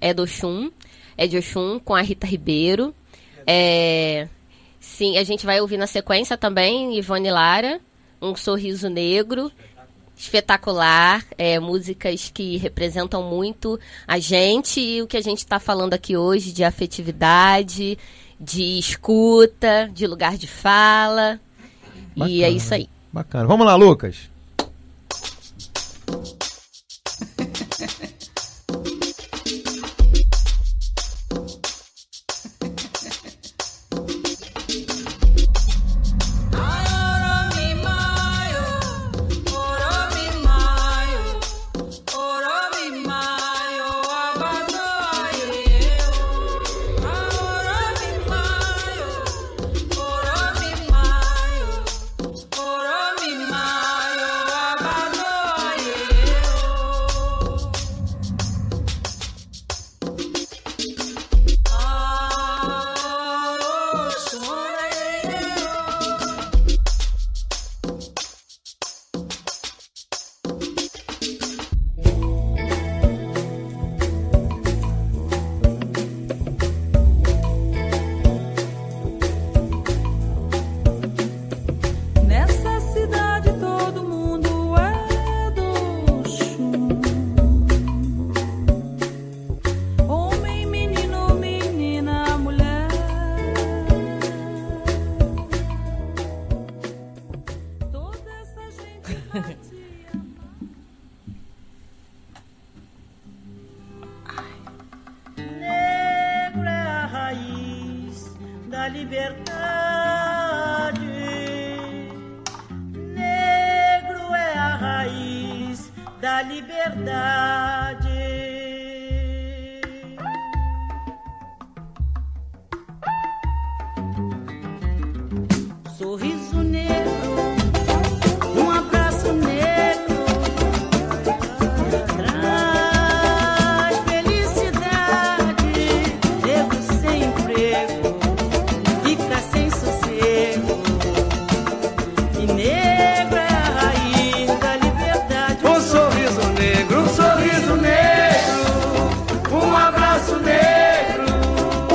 [0.00, 0.70] É do Oxum,
[1.18, 2.94] é de Oxum, com a Rita Ribeiro.
[3.46, 4.26] É,
[4.80, 7.78] sim, a gente vai ouvir na sequência também Ivone Lara,
[8.22, 9.52] Um Sorriso Negro.
[10.18, 15.94] Espetacular, é, músicas que representam muito a gente e o que a gente está falando
[15.94, 17.96] aqui hoje de afetividade,
[18.38, 21.40] de escuta, de lugar de fala.
[22.16, 22.44] E Bacana.
[22.44, 22.88] é isso aí.
[23.12, 23.46] Bacana.
[23.46, 24.28] Vamos lá, Lucas.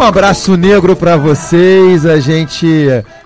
[0.03, 2.05] Um abraço negro pra vocês.
[2.05, 2.67] A gente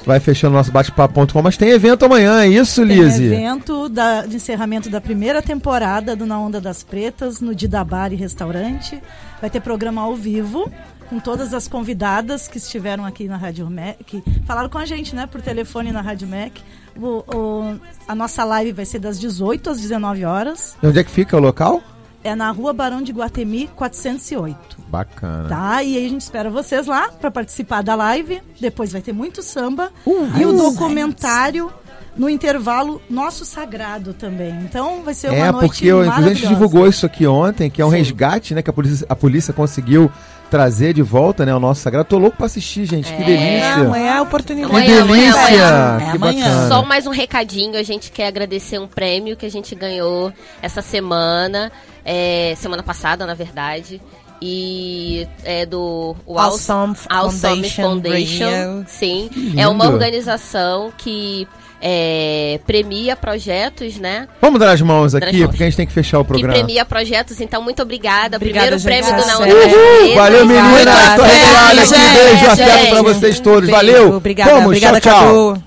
[0.05, 3.25] vai fechando nosso bate-papo.com, mas tem evento amanhã, é isso, Tem Lise?
[3.25, 9.01] evento da, de encerramento da primeira temporada do Na Onda das Pretas, no Didabari Restaurante.
[9.41, 10.71] Vai ter programa ao vivo,
[11.09, 15.15] com todas as convidadas que estiveram aqui na Rádio MEC, que falaram com a gente,
[15.15, 16.61] né, por telefone na Rádio MEC.
[16.95, 20.75] O- o- a nossa live vai ser das 18 às 19 horas.
[20.83, 21.81] E onde é que fica o local?
[22.27, 24.57] É na rua Barão de Guatemi, 408.
[24.89, 25.47] Bacana.
[25.49, 25.81] Tá?
[25.83, 28.41] E aí a gente espera vocês lá para participar da live.
[28.59, 29.91] Depois vai ter muito samba.
[30.05, 31.71] Uh, e o documentário
[32.17, 34.49] no intervalo Nosso Sagrado também.
[34.63, 36.53] Então vai ser uma É, noite porque eu, inclusive, a gente maravilhosa.
[36.53, 38.61] divulgou isso aqui ontem, que é um resgate, né?
[38.61, 40.11] Que a polícia, a polícia conseguiu
[40.49, 41.53] trazer de volta, né?
[41.53, 42.07] O nosso sagrado.
[42.09, 43.13] Tô louco pra assistir, gente.
[43.13, 43.75] Que delícia.
[43.75, 44.73] Amanhã é a oportunidade.
[44.73, 45.67] Que Amanhã, amanhã, delícia!
[45.67, 45.97] amanhã.
[46.07, 46.43] É que amanhã.
[46.49, 46.67] bacana.
[46.69, 50.81] Só mais um recadinho, a gente quer agradecer um prêmio que a gente ganhou essa
[50.81, 51.71] semana,
[52.07, 54.01] é, semana passada, na verdade.
[54.41, 58.85] E é do o Awesome Awesome Foundation Foundation.
[58.87, 61.47] Sim, é uma organização que
[61.81, 64.27] é, premia projetos, né?
[64.39, 65.47] Vamos dar as mãos aqui, as mãos.
[65.47, 66.53] porque a gente tem que fechar o Que programa.
[66.53, 68.37] premia projetos, então muito obrigada.
[68.37, 69.03] Obrigada, Primeiro gente.
[69.03, 70.15] prêmio do Não Uhul!
[70.15, 71.15] Valeu, meninas!
[71.15, 71.89] Tô Beijo, regalada aqui.
[72.13, 73.61] Beijo, afeto pra vocês todos.
[73.69, 73.75] Beijo.
[73.75, 74.13] Valeu!
[74.17, 75.19] Obrigada, Vamos, obrigada, tchau,
[75.55, 75.66] tchau.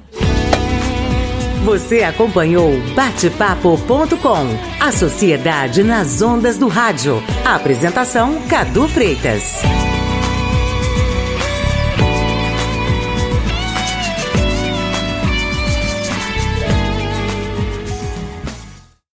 [1.65, 4.47] Você acompanhou Batepapo.com,
[4.81, 7.23] a sociedade nas ondas do rádio.
[7.45, 9.61] Apresentação Cadu Freitas.